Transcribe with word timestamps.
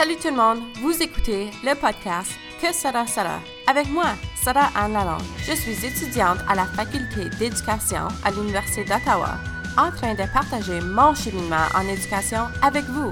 Salut 0.00 0.16
tout 0.16 0.30
le 0.30 0.36
monde, 0.36 0.60
vous 0.80 1.02
écoutez 1.02 1.50
le 1.62 1.74
podcast 1.74 2.32
Que 2.58 2.72
sera 2.72 3.06
sera 3.06 3.38
avec 3.66 3.86
moi, 3.90 4.06
Sarah 4.34 4.70
Anne 4.74 4.94
Lalonde. 4.94 5.20
Je 5.46 5.52
suis 5.52 5.84
étudiante 5.84 6.38
à 6.48 6.54
la 6.54 6.64
faculté 6.64 7.28
d'éducation 7.38 8.08
à 8.24 8.30
l'Université 8.30 8.84
d'Ottawa, 8.84 9.34
en 9.76 9.90
train 9.90 10.14
de 10.14 10.22
partager 10.32 10.80
mon 10.80 11.14
cheminement 11.14 11.66
en 11.74 11.86
éducation 11.86 12.46
avec 12.62 12.86
vous. 12.86 13.10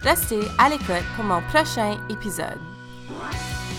Restez 0.00 0.40
à 0.58 0.70
l'écoute 0.70 1.04
pour 1.16 1.26
mon 1.26 1.42
prochain 1.52 1.98
épisode. 2.08 2.58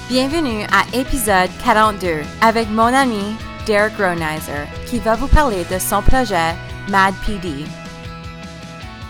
Bienvenue 0.08 0.64
à 0.66 0.96
épisode 0.96 1.50
42 1.66 2.22
avec 2.44 2.70
mon 2.70 2.94
ami 2.94 3.36
Derek 3.66 3.98
Gronizer 3.98 4.68
qui 4.86 5.00
va 5.00 5.16
vous 5.16 5.28
parler 5.28 5.66
de 5.72 5.80
son 5.80 6.04
projet 6.04 6.54
Mad 6.88 7.16
PD. 7.26 7.66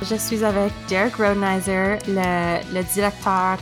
Je 0.04 0.16
suis 0.16 0.44
avec 0.44 0.74
Derek 0.90 1.16
Rodenizer, 1.16 1.98
le, 2.08 2.94
directeur 2.94 3.58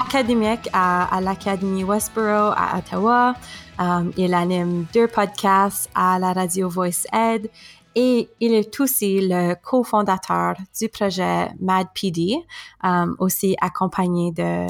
académique 0.00 0.66
à, 0.72 1.20
l'Académie 1.20 1.84
Westboro 1.84 2.52
à 2.56 2.78
Ottawa. 2.78 3.34
Um, 3.78 4.10
il 4.16 4.32
anime 4.32 4.86
deux 4.94 5.06
podcasts 5.06 5.90
à 5.94 6.18
la 6.18 6.32
radio 6.32 6.70
Voice 6.70 7.04
Ed 7.12 7.50
et 7.94 8.30
il 8.40 8.54
est 8.54 8.80
aussi 8.80 9.28
le 9.28 9.54
cofondateur 9.54 10.54
du 10.78 10.88
projet 10.88 11.48
Mad 11.60 11.88
PD, 11.94 12.38
um, 12.82 13.14
aussi 13.18 13.54
accompagné 13.60 14.32
de 14.32 14.66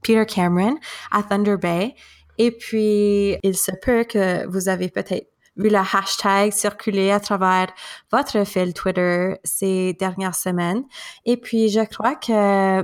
Peter 0.00 0.24
Cameron 0.26 0.76
à 1.10 1.24
Thunder 1.24 1.56
Bay. 1.56 1.96
Et 2.38 2.52
puis, 2.52 3.36
il 3.42 3.56
se 3.56 3.72
peut 3.82 4.04
que 4.04 4.46
vous 4.46 4.68
avez 4.68 4.90
peut-être 4.90 5.26
vu 5.56 5.68
le 5.68 5.78
hashtag 5.78 6.52
circuler 6.52 7.10
à 7.10 7.20
travers 7.20 7.68
votre 8.10 8.44
fil 8.44 8.74
Twitter 8.74 9.34
ces 9.44 9.94
dernières 9.94 10.34
semaines. 10.34 10.84
Et 11.24 11.36
puis, 11.36 11.68
je 11.68 11.80
crois 11.80 12.14
que, 12.14 12.82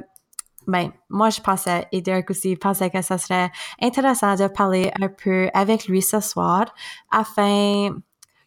ben, 0.67 0.91
moi, 1.09 1.31
je 1.31 1.41
pensais, 1.41 1.87
et 1.93 2.03
Derek 2.03 2.31
aussi 2.31 2.57
pensait 2.57 2.91
que 2.91 3.03
ça 3.03 3.19
serait 3.19 3.51
intéressant 3.81 4.35
de 4.35 4.49
parler 4.49 4.91
un 5.01 5.09
peu 5.09 5.49
avec 5.55 5.87
lui 5.87 6.03
ce 6.03 6.21
soir 6.21 6.67
afin, 7.11 7.91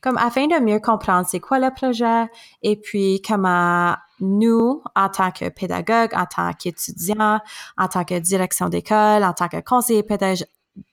comme 0.02 0.18
afin 0.18 0.48
de 0.48 0.60
mieux 0.60 0.80
comprendre 0.80 1.28
c'est 1.30 1.40
quoi 1.40 1.60
le 1.60 1.74
projet 1.74 2.28
et 2.62 2.76
puis 2.76 3.22
comment 3.26 3.96
nous, 4.22 4.84
en 4.96 5.10
tant 5.10 5.32
que 5.32 5.50
pédagogue, 5.50 6.14
en 6.14 6.26
tant 6.26 6.54
qu'étudiant, 6.54 7.40
en 7.78 7.88
tant 7.88 8.04
que 8.04 8.20
direction 8.20 8.70
d'école, 8.70 9.24
en 9.24 9.34
tant 9.34 9.48
que 9.48 9.62
conseiller 9.62 10.04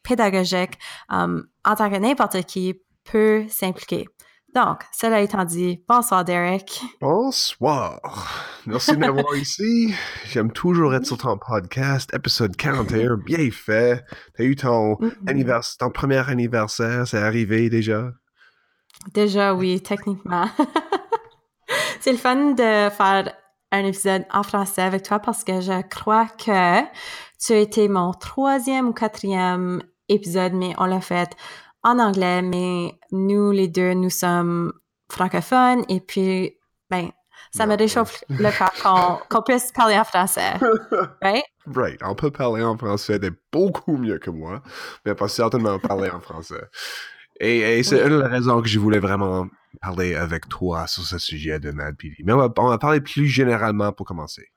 pédagogique, 0.03 0.79
um, 1.09 1.47
en 1.65 1.75
tant 1.75 1.91
que 1.91 1.97
n'importe 1.97 2.43
qui, 2.45 2.81
peut 3.11 3.45
s'impliquer. 3.49 4.07
Donc, 4.55 4.85
cela 4.91 5.21
étant 5.21 5.45
dit, 5.45 5.85
bonsoir 5.87 6.25
Derek. 6.25 6.81
Bonsoir. 7.01 8.01
Merci 8.65 8.93
de 8.93 8.97
m'avoir 8.97 9.37
ici. 9.37 9.95
J'aime 10.25 10.51
toujours 10.51 10.95
être 10.95 11.05
sur 11.05 11.19
ton 11.19 11.37
podcast, 11.37 12.11
épisode 12.15 12.57
41, 12.57 13.19
bien 13.19 13.51
fait. 13.51 14.03
T'as 14.35 14.45
eu 14.45 14.57
ton, 14.57 14.93
mm 14.93 15.09
-hmm. 15.09 15.31
anniversaire, 15.31 15.77
ton 15.79 15.91
premier 15.91 16.27
anniversaire, 16.31 17.07
c'est 17.07 17.19
arrivé 17.19 17.69
déjà? 17.69 18.13
Déjà, 19.13 19.55
oui, 19.55 19.83
techniquement. 19.83 20.49
c'est 22.01 22.13
le 22.13 22.19
fun 22.19 22.53
de 22.53 22.91
faire 22.91 23.35
un 23.73 23.85
épisode 23.85 24.25
en 24.33 24.43
français 24.43 24.83
avec 24.83 25.03
toi 25.03 25.19
parce 25.19 25.45
que 25.45 25.61
je 25.61 25.83
crois 25.83 26.29
que 26.45 26.81
tu 27.39 27.53
as 27.53 27.59
été 27.59 27.89
mon 27.89 28.13
troisième 28.13 28.89
ou 28.89 28.93
quatrième 28.93 29.83
épisode, 30.09 30.55
mais 30.55 30.73
on 30.79 30.87
l'a 30.87 31.01
fait 31.01 31.31
en 31.87 31.99
anglais, 32.01 32.43
mais 32.43 32.99
nous, 33.13 33.53
les 33.53 33.69
deux, 33.69 33.95
nous 33.95 34.11
sommes 34.11 34.73
francophones 35.09 35.85
et 35.89 36.01
puis, 36.01 36.59
ben, 36.91 37.11
ça 37.53 37.65
me 37.67 37.77
réchauffe 37.77 38.25
le 38.29 38.51
cœur 38.51 38.73
qu'on 38.83 39.39
qu 39.39 39.45
puisse 39.45 39.71
parler 39.73 39.97
en 39.97 40.05
français. 40.05 40.55
Right? 41.23 41.45
Right. 41.67 42.01
On 42.03 42.15
peut 42.15 42.31
parler 42.31 42.63
en 42.63 42.77
français 42.77 43.19
de 43.19 43.33
beaucoup 43.53 43.97
mieux 43.97 44.19
que 44.19 44.31
moi, 44.31 44.63
mais 45.05 45.15
pas 45.15 45.29
certainement 45.29 45.79
parler 45.79 46.11
en 46.11 46.21
français. 46.21 46.65
Et, 47.39 47.79
et 47.79 47.83
c'est 47.83 48.03
oui. 48.03 48.11
une 48.11 48.21
des 48.21 48.29
raisons 48.29 48.61
que 48.63 48.69
je 48.69 48.79
voulais 48.79 48.99
vraiment 48.99 49.47
parler 49.81 50.15
avec 50.15 50.49
toi 50.49 50.87
sur 50.87 51.05
ce 51.05 51.19
sujet 51.19 51.61
de 51.61 51.71
Mad 51.71 51.97
PD. 51.97 52.17
Mais 52.25 52.33
on 52.33 52.39
va, 52.39 52.53
on 52.59 52.69
va 52.69 52.79
parler 52.79 53.01
plus 53.01 53.27
généralement 53.27 53.93
pour 53.93 54.07
commencer. 54.07 54.49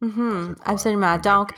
Mm 0.00 0.08
-hmm, 0.08 0.54
absolument. 0.64 1.18
Donc, 1.18 1.48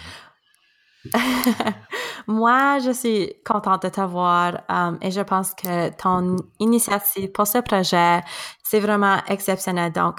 Moi, 2.26 2.78
je 2.80 2.90
suis 2.90 3.32
contente 3.44 3.84
de 3.84 3.88
t'avoir 3.88 4.62
um, 4.68 4.98
et 5.00 5.10
je 5.10 5.20
pense 5.20 5.54
que 5.54 5.90
ton 5.96 6.36
initiative 6.58 7.30
pour 7.32 7.46
ce 7.46 7.58
projet, 7.58 8.20
c'est 8.62 8.80
vraiment 8.80 9.18
exceptionnel. 9.28 9.92
Donc, 9.92 10.18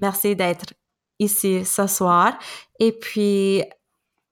merci 0.00 0.34
d'être 0.34 0.72
ici 1.18 1.64
ce 1.64 1.86
soir. 1.86 2.38
Et 2.78 2.92
puis, 2.92 3.62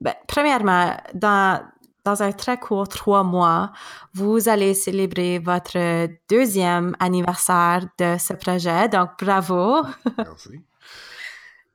ben, 0.00 0.14
premièrement, 0.26 0.96
dans, 1.14 1.62
dans 2.04 2.22
un 2.22 2.32
très 2.32 2.58
court 2.58 2.88
trois 2.88 3.22
mois, 3.22 3.72
vous 4.14 4.48
allez 4.48 4.74
célébrer 4.74 5.38
votre 5.38 6.08
deuxième 6.28 6.96
anniversaire 6.98 7.86
de 7.98 8.16
ce 8.18 8.32
projet. 8.32 8.88
Donc, 8.88 9.10
bravo. 9.18 9.82
Merci. 10.16 10.64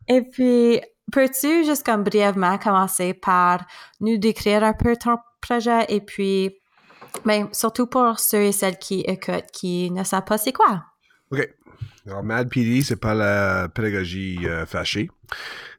Et 0.08 0.22
puis, 0.22 0.82
peux-tu 1.12 1.66
juste 1.66 1.86
comme 1.86 2.04
brièvement 2.04 2.58
commencer 2.58 3.14
par 3.14 3.66
nous 4.00 4.18
décrire 4.18 4.64
un 4.64 4.74
peu 4.74 4.96
ton 4.96 5.18
projet 5.42 5.86
et 5.90 6.02
puis, 6.02 6.56
ben, 7.26 7.48
surtout 7.52 7.88
pour 7.88 8.20
ceux 8.20 8.44
et 8.44 8.52
celles 8.52 8.78
qui 8.78 9.02
écoutent, 9.02 9.52
qui 9.54 9.92
ne 9.92 10.04
savent 10.04 10.26
pas 10.26 10.38
c'est 10.38 10.54
quoi? 10.54 10.84
OK. 11.32 11.48
Alors, 12.08 12.24
MAD 12.24 12.50
PD, 12.50 12.82
c'est 12.82 12.96
pas 12.98 13.14
la 13.16 13.68
pédagogie 13.70 14.40
euh, 14.46 14.66
fâchée. 14.66 15.10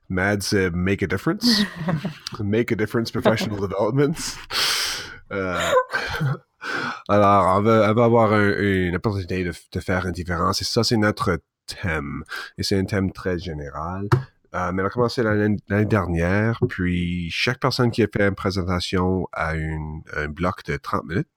MAD, 0.08 0.42
c'est 0.42 0.70
Make 0.70 1.02
a 1.02 1.06
Difference. 1.06 1.62
make 2.40 2.72
a 2.72 2.76
Difference 2.76 3.10
Professional 3.10 3.60
Development. 3.60 4.16
Euh, 5.32 5.60
alors, 7.08 7.58
on 7.58 7.62
va, 7.62 7.90
on 7.90 7.94
va 7.94 8.04
avoir 8.04 8.32
un, 8.32 8.52
une 8.58 8.96
opportunité 8.96 9.44
de, 9.44 9.52
de, 9.72 9.80
faire 9.80 10.06
une 10.06 10.12
différence 10.12 10.62
et 10.62 10.64
ça, 10.64 10.84
c'est 10.84 10.96
notre 10.96 11.40
thème. 11.66 12.24
Et 12.58 12.62
c'est 12.62 12.78
un 12.78 12.84
thème 12.84 13.12
très 13.12 13.38
général. 13.38 14.08
Euh, 14.56 14.72
mais 14.72 14.80
elle 14.80 14.86
a 14.86 14.90
commencé 14.90 15.22
l'année 15.22 15.84
dernière, 15.84 16.58
puis 16.68 17.30
chaque 17.30 17.60
personne 17.60 17.90
qui 17.90 18.02
a 18.02 18.06
fait 18.06 18.26
une 18.26 18.34
présentation 18.34 19.28
a 19.32 19.54
une, 19.54 20.00
un 20.16 20.28
bloc 20.28 20.64
de 20.64 20.76
30 20.76 21.04
minutes, 21.04 21.28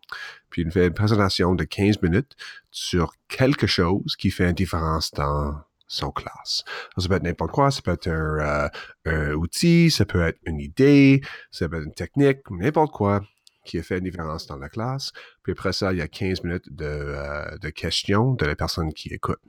puis 0.50 0.62
il 0.62 0.72
fait 0.72 0.88
une 0.88 0.94
présentation 0.94 1.54
de 1.54 1.66
15 1.66 2.02
minutes 2.02 2.36
sur 2.72 3.14
quelque 3.28 3.68
chose 3.68 4.16
qui 4.16 4.32
fait 4.32 4.50
une 4.50 4.56
différence 4.56 5.12
dans 5.12 5.56
son 5.88 6.12
classe. 6.12 6.64
ça 6.98 7.08
peut 7.10 7.16
être 7.16 7.24
n'importe 7.24 7.52
quoi, 7.52 7.72
ça 7.72 7.82
peut 7.82 7.92
être 7.92 8.08
un, 8.08 8.40
euh, 8.40 8.70
un, 9.06 9.32
outil, 9.34 9.92
ça 9.92 10.06
peut 10.06 10.22
être 10.22 10.40
une 10.46 10.60
idée, 10.60 11.22
ça 11.52 11.68
peut 11.68 11.78
être 11.78 11.88
une 11.88 11.94
technique, 11.94 12.40
n'importe 12.52 12.94
quoi 12.94 13.22
qui 13.66 13.78
a 13.80 13.84
fait 13.84 13.98
une 13.98 14.06
différence 14.06 14.48
dans 14.48 14.58
la 14.58 14.70
classe. 14.70 15.12
Puis 15.44 15.52
après 15.52 15.74
ça, 15.74 15.92
il 15.92 16.00
y 16.00 16.02
a 16.02 16.08
15 16.08 16.44
minutes 16.44 16.74
de, 16.74 16.86
euh, 16.86 17.58
de 17.58 17.70
questions 17.70 18.34
de 18.34 18.46
la 18.46 18.56
personne 18.56 18.94
qui 18.94 19.10
écoute. 19.10 19.40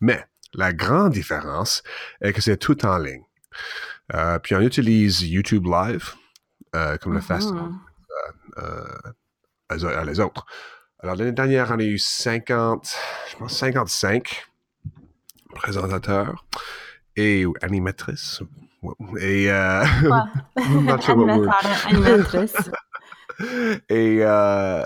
Mais 0.00 0.24
la 0.54 0.72
grande 0.72 1.12
différence 1.12 1.82
est 2.20 2.32
que 2.32 2.40
c'est 2.40 2.56
tout 2.56 2.84
en 2.86 2.98
ligne. 2.98 3.24
Euh, 4.14 4.38
puis 4.38 4.54
on 4.54 4.60
utilise 4.60 5.22
YouTube 5.22 5.66
Live 5.66 6.14
euh, 6.74 6.96
comme 6.96 7.14
le 7.14 7.20
fait 7.20 7.42
euh, 8.58 10.04
les 10.04 10.20
autres. 10.20 10.46
Alors 11.00 11.14
l'année 11.14 11.32
dernière, 11.32 11.70
on 11.70 11.78
a 11.78 11.84
eu 11.84 11.98
50, 11.98 12.96
je 13.30 13.36
pense 13.36 13.56
55 13.56 14.46
présentateurs 15.54 16.44
et 17.16 17.44
animatrices. 17.62 18.42
Et 19.20 19.50
euh, 19.50 19.84
animatrice. 21.86 22.70
et 23.88 24.18
euh, 24.22 24.84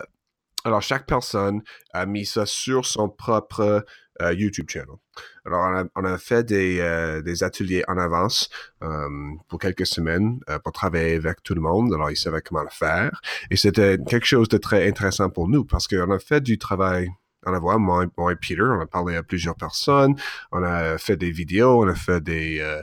alors 0.64 0.82
chaque 0.82 1.06
personne 1.06 1.62
a 1.92 2.06
mis 2.06 2.26
ça 2.26 2.46
sur 2.46 2.86
son 2.86 3.08
propre 3.08 3.84
euh, 4.22 4.33
YouTube 4.33 4.69
channel. 4.69 4.97
Alors, 5.45 5.60
on 5.60 5.77
a, 5.77 5.84
on 5.97 6.04
a 6.04 6.19
fait 6.19 6.45
des, 6.45 6.78
euh, 6.80 7.21
des, 7.22 7.42
ateliers 7.42 7.84
en 7.89 7.98
avance 7.98 8.48
euh, 8.83 9.09
pour 9.48 9.59
quelques 9.59 9.86
semaines 9.86 10.41
euh, 10.48 10.59
pour 10.59 10.72
travailler 10.72 11.16
avec 11.16 11.42
tout 11.42 11.54
le 11.54 11.60
monde. 11.60 11.92
Alors, 11.92 12.10
ils 12.10 12.16
savaient 12.16 12.42
comment 12.42 12.63
le 12.63 12.71
faire. 12.71 13.21
Et 13.51 13.57
c'était 13.57 13.98
quelque 14.07 14.27
chose 14.27 14.48
de 14.48 14.59
très 14.59 14.89
intéressant 14.89 15.30
pour 15.30 15.48
nous 15.48 15.65
parce 15.65 15.89
qu'on 15.89 16.10
a 16.10 16.19
fait 16.19 16.41
du 16.41 16.59
travail 16.59 17.10
en 17.45 17.54
avoir, 17.54 17.78
moi, 17.78 18.07
moi 18.16 18.33
et 18.33 18.36
Peter, 18.36 18.63
on 18.63 18.80
a 18.80 18.86
parlé 18.86 19.16
à 19.16 19.22
plusieurs 19.22 19.57
personnes, 19.57 20.15
on 20.53 20.63
a 20.63 20.98
fait 20.98 21.16
des 21.16 21.30
vidéos, 21.30 21.83
on 21.83 21.89
a 21.89 21.95
fait 21.95 22.21
des, 22.21 22.60
euh, 22.60 22.80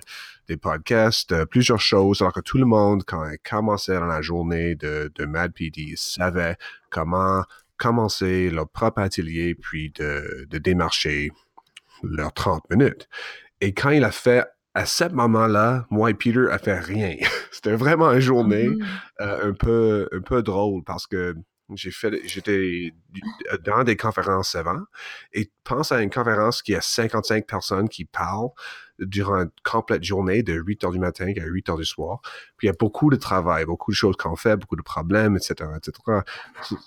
des 0.47 0.57
podcasts, 0.57 1.31
euh, 1.31 1.45
plusieurs 1.45 1.80
choses, 1.80 2.21
alors 2.21 2.33
que 2.33 2.42
tout 2.42 2.57
le 2.57 2.65
monde, 2.65 3.03
quand 3.06 3.24
il 3.30 3.38
commençait 3.39 3.94
dans 3.94 4.06
la 4.06 4.21
journée 4.21 4.75
de, 4.75 5.12
de 5.15 5.25
Mad 5.25 5.53
PD, 5.53 5.94
savait 5.95 6.57
comment 6.89 7.44
commencer 7.79 8.49
leur 8.51 8.69
propre 8.69 8.99
atelier, 9.01 9.55
puis 9.55 9.91
de, 9.97 10.45
de 10.49 10.57
démarcher 10.59 11.31
leurs 12.03 12.33
30 12.33 12.63
minutes. 12.69 13.07
Et 13.61 13.73
quand 13.73 13.89
il 13.89 14.03
a 14.03 14.11
fait 14.11 14.45
à 14.75 14.85
ce 14.85 15.05
moment-là, 15.05 15.87
moi 15.89 16.11
et 16.11 16.13
Peter 16.13 16.45
a 16.51 16.59
fait 16.59 16.79
rien. 16.79 17.15
C'était 17.51 17.75
vraiment 17.75 18.11
une 18.11 18.19
journée 18.19 18.69
Mhm. 18.69 18.85
euh, 19.21 19.49
un 19.49 19.53
peu 19.53 20.07
un 20.13 20.21
peu 20.21 20.43
drôle 20.43 20.83
parce 20.85 21.07
que 21.07 21.35
J'ai 21.75 21.92
fait, 21.92 22.21
j'étais 22.25 22.94
dans 23.63 23.83
des 23.83 23.95
conférences 23.95 24.56
avant 24.56 24.81
et 25.33 25.51
pense 25.63 25.92
à 25.92 26.01
une 26.01 26.10
conférence 26.10 26.62
qui 26.62 26.75
a 26.75 26.81
55 26.81 27.45
personnes 27.45 27.89
qui 27.89 28.06
parlent 28.06 28.50
durant 29.00 29.44
une 29.44 29.51
complète 29.63 30.04
journée 30.04 30.44
de 30.44 30.54
8 30.54 30.83
heures 30.83 30.92
du 30.92 31.00
matin 31.00 31.31
à 31.38 31.45
8 31.45 31.69
heures 31.69 31.77
du 31.77 31.86
soir. 31.86 32.19
Puis 32.57 32.68
il 32.68 32.68
y 32.68 32.69
a 32.69 32.75
beaucoup 32.77 33.10
de 33.10 33.16
travail, 33.16 33.66
beaucoup 33.66 33.92
de 33.92 33.95
choses 33.95 34.16
qu'on 34.18 34.36
fait, 34.36 34.57
beaucoup 34.57 34.75
de 34.75 34.81
problèmes, 34.81 35.38
etc., 35.38 35.69
etc. 35.77 36.19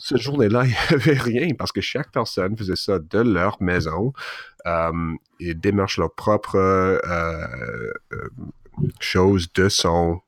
Cette 0.01 0.19
journée-là, 0.19 0.65
il 0.65 0.71
n'y 0.71 0.95
avait 0.95 1.19
rien 1.19 1.49
parce 1.57 1.73
que 1.73 1.81
chaque 1.81 2.11
personne 2.11 2.57
faisait 2.57 2.77
ça 2.77 2.99
de 2.99 3.19
leur 3.21 3.63
maison 3.63 4.13
euh, 4.67 5.15
et 5.41 5.55
démarche 5.55 5.99
leur 5.99 6.15
propre 6.15 6.57
euh, 6.57 6.99
euh, 8.13 8.29
chose 9.01 9.53
de 9.55 9.69
son 9.69 10.21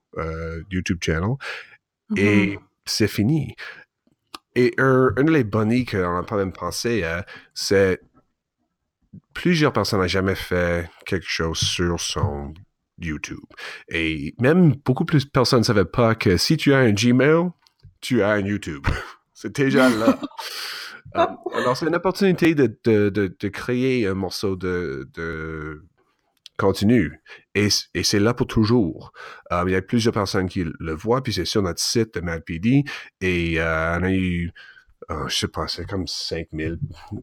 YouTube 0.70 0.98
channel. 1.00 1.34
Et 2.16 2.54
mm-hmm. 2.54 2.58
c'est 2.84 3.08
fini. 3.08 3.56
Et 4.56 4.74
un, 4.78 5.10
un 5.16 5.24
des 5.24 5.44
bonnies 5.44 5.84
qu'on 5.84 6.14
n'a 6.14 6.22
pas 6.22 6.36
même 6.36 6.52
pensé, 6.52 7.04
c'est 7.54 8.00
plusieurs 9.32 9.72
personnes 9.72 10.00
n'ont 10.00 10.06
jamais 10.06 10.34
fait 10.34 10.88
quelque 11.06 11.28
chose 11.28 11.58
sur 11.58 12.00
son 12.00 12.54
YouTube. 12.98 13.44
Et 13.88 14.34
même 14.38 14.74
beaucoup 14.84 15.04
plus 15.04 15.26
de 15.26 15.30
personnes 15.30 15.60
ne 15.60 15.64
savaient 15.64 15.84
pas 15.84 16.14
que 16.14 16.36
si 16.36 16.56
tu 16.56 16.72
as 16.72 16.78
un 16.78 16.92
Gmail, 16.92 17.50
tu 18.00 18.22
as 18.22 18.30
un 18.30 18.40
YouTube. 18.40 18.86
c'est 19.34 19.54
déjà 19.54 19.88
là. 19.88 20.18
Euh, 21.16 21.26
alors, 21.54 21.76
c'est 21.76 21.86
une 21.86 21.94
opportunité 21.94 22.56
de, 22.56 22.76
de, 22.84 23.08
de, 23.08 23.48
créer 23.48 24.04
un 24.08 24.14
morceau 24.14 24.56
de, 24.56 25.08
de 26.56 26.62
contenu. 26.62 27.20
Et, 27.54 27.68
et 27.94 28.02
c'est 28.02 28.20
là 28.20 28.34
pour 28.34 28.46
toujours. 28.46 29.12
Euh, 29.52 29.64
il 29.66 29.72
y 29.72 29.76
a 29.76 29.82
plusieurs 29.82 30.14
personnes 30.14 30.48
qui 30.48 30.64
le 30.64 30.94
voient, 30.94 31.22
puis 31.22 31.32
c'est 31.32 31.44
sur 31.44 31.62
notre 31.62 31.80
site 31.80 32.14
de 32.14 32.20
MadPD. 32.20 32.84
Et 33.20 33.60
euh, 33.60 33.98
on 33.98 34.02
a 34.04 34.12
eu 34.12 34.52
euh, 35.10 35.28
je 35.28 35.36
sais 35.36 35.48
pas, 35.48 35.68
c'est 35.68 35.86
comme 35.86 36.06
5000 36.06 36.78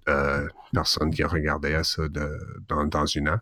euh, 0.08 0.48
personnes 0.74 1.12
qui 1.12 1.24
ont 1.24 1.28
regardé 1.28 1.80
ça 1.84 2.04
dans, 2.10 2.86
dans 2.86 3.06
une 3.06 3.30
an. 3.30 3.38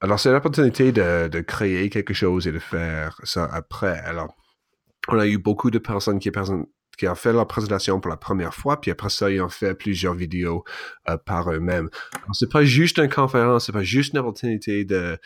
Alors, 0.00 0.18
c'est 0.18 0.32
l'opportunité 0.32 0.90
de, 0.90 1.28
de 1.28 1.40
créer 1.40 1.90
quelque 1.90 2.14
chose 2.14 2.46
et 2.46 2.52
de 2.52 2.58
faire 2.58 3.20
ça 3.24 3.44
après. 3.44 3.98
Alors, 4.00 4.34
on 5.08 5.18
a 5.18 5.26
eu 5.26 5.38
beaucoup 5.38 5.70
de 5.70 5.78
personnes 5.78 6.18
qui, 6.18 6.30
qui 6.96 7.08
ont 7.08 7.14
fait 7.14 7.32
leur 7.32 7.46
présentation 7.46 8.00
pour 8.00 8.10
la 8.10 8.16
première 8.16 8.54
fois, 8.54 8.80
puis 8.80 8.90
après 8.90 9.10
ça, 9.10 9.30
ils 9.30 9.40
ont 9.40 9.48
fait 9.48 9.74
plusieurs 9.74 10.14
vidéos 10.14 10.64
euh, 11.08 11.16
par 11.16 11.50
eux-mêmes. 11.50 11.88
C'est 12.32 12.50
pas 12.50 12.64
juste 12.64 12.98
une 12.98 13.08
conférence, 13.08 13.66
c'est 13.66 13.72
pas 13.72 13.82
juste 13.82 14.12
une 14.12 14.20
opportunité 14.20 14.84
de, 14.84 15.18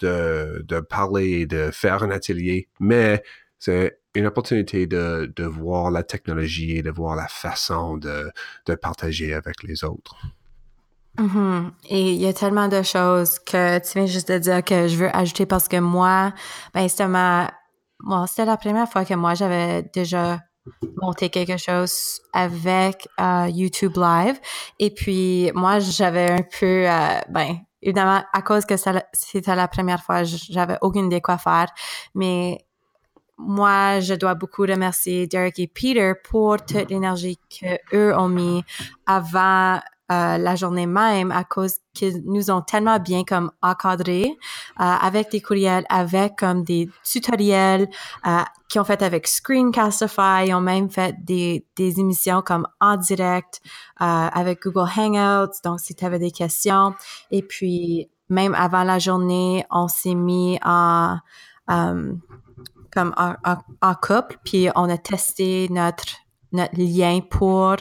de, 0.00 0.80
parler 0.80 1.46
de 1.46 1.70
faire 1.72 2.02
un 2.02 2.10
atelier, 2.10 2.68
mais 2.80 3.22
c'est 3.58 3.98
une 4.14 4.26
opportunité 4.26 4.86
de, 4.86 5.32
de, 5.36 5.44
voir 5.44 5.90
la 5.90 6.02
technologie 6.02 6.78
et 6.78 6.82
de 6.82 6.90
voir 6.90 7.16
la 7.16 7.28
façon 7.28 7.96
de, 7.96 8.30
de 8.66 8.74
partager 8.74 9.32
avec 9.34 9.62
les 9.62 9.84
autres. 9.84 10.16
Mm-hmm. 11.18 11.70
Et 11.90 12.12
il 12.12 12.20
y 12.20 12.26
a 12.26 12.32
tellement 12.32 12.68
de 12.68 12.82
choses 12.82 13.38
que 13.38 13.78
tu 13.78 13.98
viens 13.98 14.06
juste 14.06 14.30
de 14.32 14.38
dire 14.38 14.64
que 14.64 14.88
je 14.88 14.96
veux 14.96 15.14
ajouter 15.16 15.46
parce 15.46 15.68
que 15.68 15.76
moi, 15.76 16.32
ben 16.74 16.88
c'était 16.88 17.06
ma, 17.06 17.52
c'était 18.26 18.46
la 18.46 18.56
première 18.56 18.88
fois 18.88 19.04
que 19.04 19.14
moi 19.14 19.34
j'avais 19.34 19.82
déjà 19.94 20.40
monté 21.00 21.28
quelque 21.30 21.56
chose 21.56 22.20
avec 22.32 23.08
euh, 23.20 23.48
YouTube 23.48 23.96
Live. 23.96 24.38
Et 24.78 24.90
puis 24.90 25.50
moi 25.54 25.78
j'avais 25.80 26.30
un 26.30 26.42
peu, 26.42 26.88
euh, 26.88 27.20
ben 27.28 27.58
évidemment 27.80 28.22
à 28.32 28.42
cause 28.42 28.64
que 28.64 28.74
c'était 29.12 29.56
la 29.56 29.68
première 29.68 30.02
fois, 30.02 30.22
j'avais 30.24 30.78
aucune 30.80 31.06
idée 31.06 31.20
quoi 31.20 31.38
faire, 31.38 31.68
mais 32.14 32.58
moi, 33.44 33.98
je 34.00 34.14
dois 34.14 34.34
beaucoup 34.34 34.62
remercier 34.62 35.26
Derek 35.26 35.58
et 35.58 35.66
Peter 35.66 36.12
pour 36.22 36.58
toute 36.64 36.90
l'énergie 36.90 37.38
qu'eux 37.50 38.14
ont 38.16 38.28
mis 38.28 38.62
avant 39.06 39.80
euh, 40.12 40.38
la 40.38 40.56
journée 40.56 40.86
même 40.86 41.30
à 41.30 41.44
cause 41.44 41.76
qu'ils 41.94 42.22
nous 42.24 42.50
ont 42.50 42.60
tellement 42.60 42.98
bien 42.98 43.24
comme 43.24 43.50
encadrés 43.62 44.36
euh, 44.80 44.84
avec 44.84 45.30
des 45.30 45.40
courriels, 45.40 45.86
avec 45.88 46.36
comme 46.36 46.64
des 46.64 46.90
tutoriels 47.02 47.88
euh, 48.26 48.42
qui 48.68 48.78
ont 48.78 48.84
fait 48.84 49.02
avec 49.02 49.26
Screencastify, 49.26 50.46
ils 50.46 50.54
ont 50.54 50.60
même 50.60 50.90
fait 50.90 51.14
des, 51.24 51.66
des 51.76 51.98
émissions 52.00 52.42
comme 52.42 52.66
en 52.80 52.96
direct 52.96 53.60
avec 53.96 54.62
Google 54.64 54.88
Hangouts, 54.96 55.52
donc 55.64 55.78
si 55.78 55.94
tu 55.94 56.04
avais 56.04 56.18
des 56.18 56.32
questions. 56.32 56.94
Et 57.30 57.42
puis, 57.42 58.10
même 58.28 58.54
avant 58.54 58.82
la 58.82 58.98
journée, 58.98 59.64
on 59.70 59.86
s'est 59.86 60.16
mis 60.16 60.58
comme 61.68 63.14
en, 63.16 63.94
couple, 63.94 64.38
puis 64.44 64.68
on 64.74 64.88
a 64.88 64.98
testé 64.98 65.68
notre 65.70 66.21
notre 66.52 66.78
lien 66.78 67.20
pour 67.20 67.72
euh, 67.72 67.76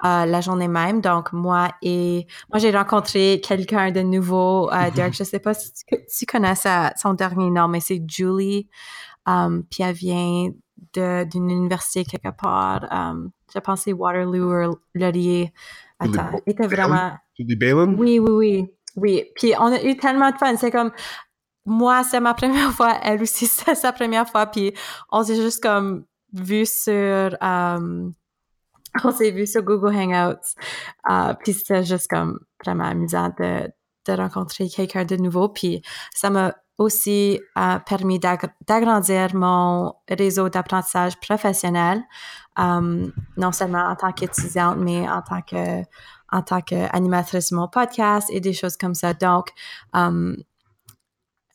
la 0.00 0.40
journée 0.40 0.68
même. 0.68 1.00
Donc, 1.00 1.32
moi 1.32 1.70
et 1.82 2.26
moi, 2.52 2.58
j'ai 2.58 2.70
rencontré 2.70 3.40
quelqu'un 3.42 3.90
de 3.90 4.00
nouveau, 4.00 4.70
euh, 4.72 4.90
Derek, 4.90 5.14
je 5.14 5.24
sais 5.24 5.38
pas 5.38 5.54
si 5.54 5.72
tu, 6.08 6.26
connais 6.26 6.54
son 6.96 7.14
dernier 7.14 7.50
nom, 7.50 7.68
mais 7.68 7.80
c'est 7.80 8.02
Julie. 8.06 8.68
Um, 9.26 9.64
puis 9.70 9.82
elle 9.82 9.94
vient 9.94 10.50
d'une 10.94 11.50
université 11.50 12.04
quelque 12.04 12.36
part. 12.36 12.86
Um, 12.90 13.30
je 13.52 13.58
pense 13.58 13.82
c'est 13.82 13.92
Waterloo 13.92 14.70
ou 14.70 14.78
Laurier. 14.94 15.52
Attends, 15.98 16.30
il 16.46 16.52
était 16.52 16.66
vraiment... 16.66 17.12
Julie 17.38 17.56
Balin? 17.56 17.94
Oui, 17.94 18.18
oui, 18.18 18.30
oui. 18.30 18.70
Oui, 18.96 19.24
puis 19.34 19.54
on 19.58 19.72
a 19.72 19.82
eu 19.82 19.96
tellement 19.96 20.30
de 20.30 20.36
fun. 20.36 20.56
C'est 20.56 20.70
comme, 20.70 20.92
moi, 21.66 22.04
c'est 22.04 22.20
ma 22.20 22.34
première 22.34 22.70
fois, 22.76 22.98
elle 23.02 23.22
aussi, 23.22 23.46
c'est 23.46 23.74
sa 23.74 23.92
première 23.92 24.28
fois, 24.28 24.46
puis 24.46 24.72
on 25.10 25.22
s'est 25.22 25.36
juste 25.36 25.62
comme 25.62 26.04
vu 26.34 26.66
sur, 26.66 27.36
on 29.02 29.10
s'est 29.10 29.30
vu 29.30 29.46
sur 29.46 29.62
Google 29.62 29.94
Hangouts, 29.94 30.54
uh, 31.08 31.34
puis 31.42 31.52
c'était 31.52 31.82
juste 31.82 32.08
comme 32.08 32.38
vraiment 32.64 32.84
amusant 32.84 33.32
de, 33.38 33.70
rencontrer 34.06 34.68
quelqu'un 34.68 35.06
de 35.06 35.16
nouveau, 35.16 35.48
puis 35.48 35.80
ça 36.14 36.28
m'a 36.28 36.54
aussi 36.76 37.40
uh, 37.56 37.78
permis 37.86 38.18
d'agrandir 38.18 39.34
mon 39.34 39.94
réseau 40.08 40.50
d'apprentissage 40.50 41.18
professionnel, 41.20 42.02
um, 42.56 43.12
non 43.38 43.52
seulement 43.52 43.84
en 43.84 43.96
tant 43.96 44.12
qu'étudiante, 44.12 44.76
mais 44.78 45.08
en 45.08 45.22
tant 45.22 45.40
que 45.40 45.82
en 46.32 46.42
tant 46.42 46.60
qu'animatrice 46.60 47.50
de 47.50 47.56
mon 47.56 47.68
podcast 47.68 48.28
et 48.30 48.40
des 48.40 48.52
choses 48.52 48.76
comme 48.76 48.94
ça. 48.94 49.14
Donc, 49.14 49.50
um, 49.92 50.36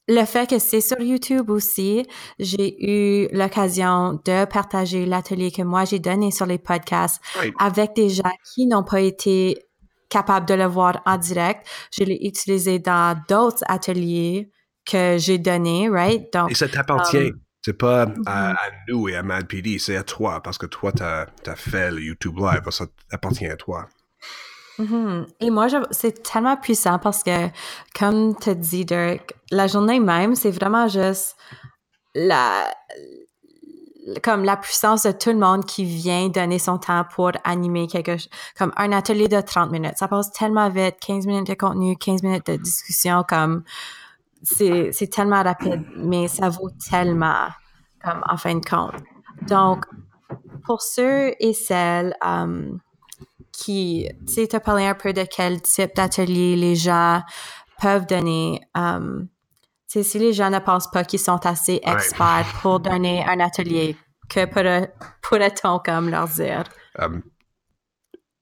le 0.09 0.25
fait 0.25 0.49
que 0.49 0.57
c'est 0.59 0.81
sur 0.81 0.99
YouTube 0.99 1.49
aussi, 1.51 2.05
j'ai 2.39 2.75
eu 2.83 3.29
l'occasion 3.31 4.19
de 4.25 4.45
partager 4.45 5.05
l'atelier 5.05 5.51
que 5.51 5.61
moi 5.61 5.85
j'ai 5.85 5.99
donné 5.99 6.31
sur 6.31 6.47
les 6.47 6.57
podcasts 6.57 7.21
avec 7.59 7.95
des 7.95 8.09
gens 8.09 8.31
qui 8.53 8.65
n'ont 8.65 8.83
pas 8.83 9.01
été 9.01 9.63
capables 10.09 10.47
de 10.47 10.55
le 10.55 10.65
voir 10.65 11.01
en 11.05 11.17
direct. 11.17 11.65
Je 11.95 12.03
l'ai 12.03 12.19
utilisé 12.23 12.79
dans 12.79 13.21
d'autres 13.29 13.63
ateliers 13.67 14.49
que 14.83 15.17
j'ai 15.19 15.37
donnés, 15.37 15.87
right? 15.89 16.33
Donc, 16.33 16.49
et 16.49 16.55
ça 16.55 16.67
t'appartient. 16.67 17.17
Um, 17.17 17.39
c'est 17.61 17.77
pas 17.77 18.03
à, 18.25 18.53
mm-hmm. 18.53 18.55
nous 18.87 19.09
et 19.09 19.15
à 19.15 19.21
MadPD, 19.21 19.77
c'est 19.77 19.95
à 19.95 20.03
toi, 20.03 20.41
parce 20.41 20.57
que 20.57 20.65
toi, 20.65 20.91
tu 20.91 21.03
as, 21.03 21.55
fait 21.55 21.91
le 21.91 22.01
YouTube 22.01 22.37
Live, 22.39 22.61
ça 22.71 22.85
t'appartient 23.09 23.45
à 23.45 23.57
toi. 23.57 23.87
Mm-hmm. 24.79 25.27
Et 25.41 25.49
moi, 25.49 25.67
c'est 25.91 26.23
tellement 26.23 26.55
puissant 26.55 26.99
parce 26.99 27.23
que, 27.23 27.49
comme 27.97 28.35
tu 28.37 28.55
dit, 28.55 28.85
Dirk, 28.85 29.33
la 29.51 29.67
journée 29.67 29.99
même, 29.99 30.35
c'est 30.35 30.51
vraiment 30.51 30.87
juste 30.87 31.35
la, 32.15 32.71
comme 34.23 34.43
la 34.43 34.55
puissance 34.57 35.03
de 35.03 35.11
tout 35.11 35.31
le 35.31 35.37
monde 35.37 35.65
qui 35.65 35.83
vient 35.83 36.29
donner 36.29 36.59
son 36.59 36.77
temps 36.77 37.05
pour 37.13 37.31
animer 37.43 37.87
quelque 37.87 38.17
chose, 38.17 38.29
comme 38.57 38.71
un 38.77 38.91
atelier 38.91 39.27
de 39.27 39.41
30 39.41 39.71
minutes. 39.71 39.97
Ça 39.97 40.07
passe 40.07 40.31
tellement 40.31 40.69
vite, 40.69 40.95
15 41.01 41.27
minutes 41.27 41.47
de 41.47 41.55
contenu, 41.55 41.97
15 41.97 42.23
minutes 42.23 42.47
de 42.47 42.55
discussion, 42.55 43.23
comme 43.27 43.63
c'est, 44.41 44.91
c'est 44.93 45.07
tellement 45.07 45.43
rapide, 45.43 45.83
mais 45.97 46.29
ça 46.29 46.47
vaut 46.47 46.69
tellement, 46.89 47.47
comme 48.01 48.23
en 48.27 48.37
fin 48.37 48.55
de 48.55 48.65
compte. 48.65 48.95
Donc, 49.47 49.85
pour 50.65 50.81
ceux 50.81 51.33
et 51.39 51.53
celles 51.53 52.15
um, 52.23 52.79
qui, 53.59 54.07
tu 54.25 54.33
sais, 54.33 54.47
te 54.47 54.57
parler 54.57 54.85
un 54.85 54.95
peu 54.95 55.11
de 55.11 55.23
quel 55.23 55.61
type 55.61 55.95
d'atelier 55.95 56.55
les 56.55 56.75
gens 56.75 57.21
peuvent 57.81 58.05
donner. 58.05 58.61
Um, 58.75 59.27
tu 59.89 59.99
sais, 59.99 60.03
si 60.03 60.19
les 60.19 60.33
gens 60.33 60.49
ne 60.49 60.59
pensent 60.59 60.89
pas 60.89 61.03
qu'ils 61.03 61.19
sont 61.19 61.45
assez 61.45 61.81
experts 61.83 62.47
pour 62.61 62.79
donner 62.91 63.25
un 63.25 63.39
atelier, 63.39 63.97
que 64.29 64.45
pourrait-on 65.21 65.79
comme 65.79 66.09
leur 66.09 66.27
dire? 66.27 66.63
Um, 66.97 67.23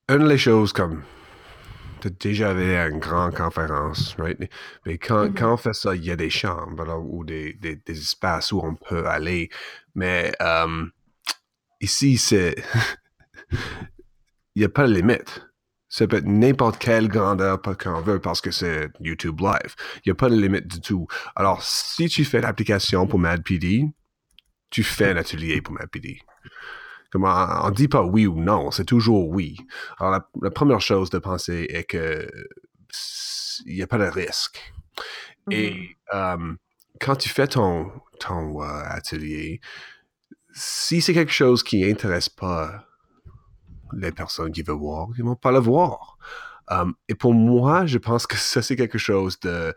une 0.10 0.28
des 0.28 0.38
choses 0.38 0.72
comme 0.72 1.04
tu 2.02 2.12
déjà 2.12 2.52
allé 2.52 2.76
à 2.76 2.88
une 2.88 3.00
grande 3.00 3.34
conférence, 3.34 4.16
right? 4.20 4.38
Mais 4.86 5.00
quand, 5.00 5.26
mm-hmm. 5.26 5.34
quand 5.34 5.54
on 5.54 5.58
fait 5.58 5.74
ça, 5.74 5.96
il 5.96 6.06
y 6.06 6.12
a 6.12 6.16
des 6.16 6.30
chambres 6.30 6.96
ou 7.04 7.26
des, 7.26 7.54
des, 7.54 7.76
des, 7.76 7.98
espaces 7.98 8.52
où 8.52 8.62
on 8.64 8.76
peut 8.76 9.08
aller. 9.08 9.50
Mais 9.96 10.32
um, 10.40 10.92
ici, 11.82 12.18
c'est 12.18 12.56
n'y 14.60 14.66
a 14.66 14.70
pas 14.70 14.88
de 14.88 14.94
limite. 14.94 15.48
Ça 15.90 16.06
peut 16.08 16.18
être 16.18 16.26
n'importe 16.26 16.80
quelle 16.80 17.08
grandeur 17.08 17.62
qu'on 17.62 18.02
veut 18.02 18.20
parce 18.20 18.42
que 18.42 18.52
c'est 18.52 18.90
YouTube 19.00 19.40
Live. 19.40 19.76
Il 19.98 20.10
n'y 20.10 20.12
a 20.12 20.16
pas 20.16 20.30
de 20.30 20.36
limite 20.36 20.68
du 20.68 20.82
tout. 20.82 21.08
Alors, 21.36 21.64
si 21.64 22.10
tu 22.10 22.26
fais 22.26 22.42
l'application 22.42 23.08
pour 23.08 23.20
MadPD, 23.20 23.86
tu 24.70 24.84
fais 24.84 25.12
un 25.12 25.18
atelier 25.18 25.62
pour 25.62 25.74
MadPD. 25.74 26.20
Comme 27.12 27.24
on, 27.24 27.70
ne 27.70 27.74
dit 27.74 27.88
pas 27.88 28.04
oui 28.04 28.28
ou 28.28 28.38
non, 28.42 28.70
c'est 28.72 28.84
toujours 28.84 29.30
oui. 29.30 29.56
Alors 29.98 30.20
la, 30.42 30.52
première 30.52 30.82
chose 30.82 31.10
de 31.10 31.20
penser 31.20 31.68
est 31.70 31.86
que 31.86 32.28
il 33.66 33.76
n'y 33.76 33.82
a 33.82 33.88
pas 33.88 33.98
de 33.98 34.04
risque. 34.04 34.74
Et 35.50 35.72
mm-hmm. 35.72 35.96
euh, 36.14 36.56
quand 37.00 37.16
tu 37.16 37.30
fais 37.30 37.48
ton, 37.48 37.92
ton 38.20 38.62
euh, 38.62 38.84
atelier, 38.90 39.62
si 40.52 41.02
c'est 41.02 41.14
quelque 41.14 41.32
chose 41.32 41.64
qui 41.64 41.82
n'intéresse 41.82 42.30
pas 42.30 42.87
les 43.94 44.12
personnes 44.12 44.52
qui 44.52 44.64
veulent 44.64 44.78
voir, 44.78 45.08
ils 45.18 45.24
vont 45.24 45.36
pas 45.36 45.52
le 45.52 45.60
voir. 45.60 46.18
Um, 46.70 46.96
et 47.08 47.16
pour 47.16 47.34
moi, 47.34 47.86
je 47.86 47.98
pense 47.98 48.28
que 48.28 48.38
ça, 48.38 48.62
c'est 48.62 48.76
quelque 48.76 48.98
chose 48.98 49.40
de... 49.40 49.74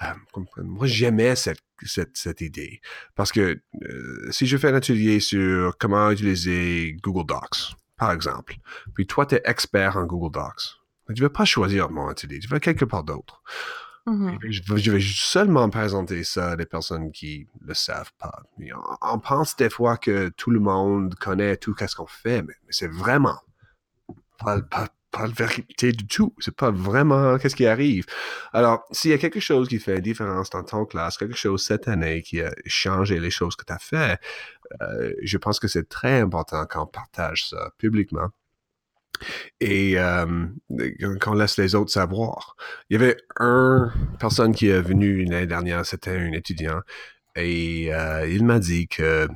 Um, 0.00 0.46
moi, 0.64 0.86
j'aimais 0.86 1.36
cette, 1.36 1.60
cette, 1.84 2.16
cette, 2.16 2.40
idée. 2.40 2.80
Parce 3.14 3.32
que 3.32 3.60
euh, 3.82 4.30
si 4.30 4.46
je 4.46 4.56
fais 4.56 4.68
un 4.68 4.74
atelier 4.74 5.20
sur 5.20 5.76
comment 5.78 6.10
utiliser 6.10 6.96
Google 7.02 7.26
Docs, 7.26 7.74
par 7.98 8.12
exemple, 8.12 8.56
puis 8.94 9.06
toi, 9.06 9.26
tu 9.26 9.34
es 9.34 9.42
expert 9.44 9.98
en 9.98 10.04
Google 10.04 10.32
Docs, 10.32 10.80
tu 11.08 11.20
ne 11.20 11.26
veux 11.26 11.32
pas 11.32 11.44
choisir 11.44 11.90
mon 11.90 12.08
atelier, 12.08 12.38
tu 12.38 12.48
veux 12.48 12.60
quelque 12.60 12.86
part 12.86 13.04
d'autre. 13.04 13.42
Mm-hmm. 14.06 14.78
Je, 14.78 14.90
vais 14.90 15.00
seulement 15.00 15.68
présenter 15.68 16.24
ça 16.24 16.52
à 16.52 16.56
des 16.56 16.66
personnes 16.66 17.12
qui 17.12 17.46
le 17.60 17.74
savent 17.74 18.12
pas. 18.18 18.42
On, 19.02 19.18
pense 19.18 19.56
des 19.56 19.68
fois 19.68 19.98
que 19.98 20.30
tout 20.30 20.50
le 20.50 20.60
monde 20.60 21.14
connaît 21.16 21.56
tout 21.56 21.74
ce 21.78 21.94
qu'on 21.94 22.06
fait, 22.06 22.42
mais, 22.42 22.54
c'est 22.70 22.90
vraiment 22.90 23.38
pas, 24.44 24.60
pas, 24.62 24.88
la 25.18 25.26
vérité 25.26 25.92
du 25.92 26.06
tout. 26.06 26.34
C'est 26.38 26.54
pas 26.54 26.70
vraiment 26.70 27.38
qu'est-ce 27.38 27.56
qui 27.56 27.66
arrive. 27.66 28.06
Alors, 28.52 28.84
s'il 28.92 29.10
y 29.10 29.14
a 29.14 29.18
quelque 29.18 29.40
chose 29.40 29.68
qui 29.68 29.78
fait 29.78 29.96
une 29.96 30.02
différence 30.02 30.50
dans 30.50 30.62
ton 30.62 30.84
classe, 30.86 31.18
quelque 31.18 31.36
chose 31.36 31.64
cette 31.64 31.88
année 31.88 32.22
qui 32.22 32.40
a 32.40 32.52
changé 32.66 33.18
les 33.20 33.30
choses 33.30 33.56
que 33.56 33.64
tu 33.64 33.72
as 33.72 33.78
fait, 33.78 34.18
euh, 34.82 35.12
je 35.22 35.38
pense 35.38 35.58
que 35.60 35.68
c'est 35.68 35.88
très 35.88 36.20
important 36.20 36.64
qu'on 36.66 36.86
partage 36.86 37.48
ça 37.48 37.72
publiquement 37.78 38.28
et 39.60 39.98
euh, 39.98 40.46
qu'on 41.20 41.34
laisse 41.34 41.58
les 41.58 41.74
autres 41.74 41.90
savoir. 41.90 42.56
Il 42.88 42.94
y 42.94 43.02
avait 43.02 43.16
une 43.38 43.90
personne 44.18 44.54
qui 44.54 44.68
est 44.68 44.80
venue 44.80 45.24
l'année 45.24 45.46
dernière, 45.46 45.84
c'était 45.84 46.16
un 46.16 46.32
étudiant, 46.32 46.80
et 47.36 47.92
euh, 47.92 48.26
il 48.28 48.44
m'a 48.44 48.58
dit 48.58 48.88
que 48.88 49.28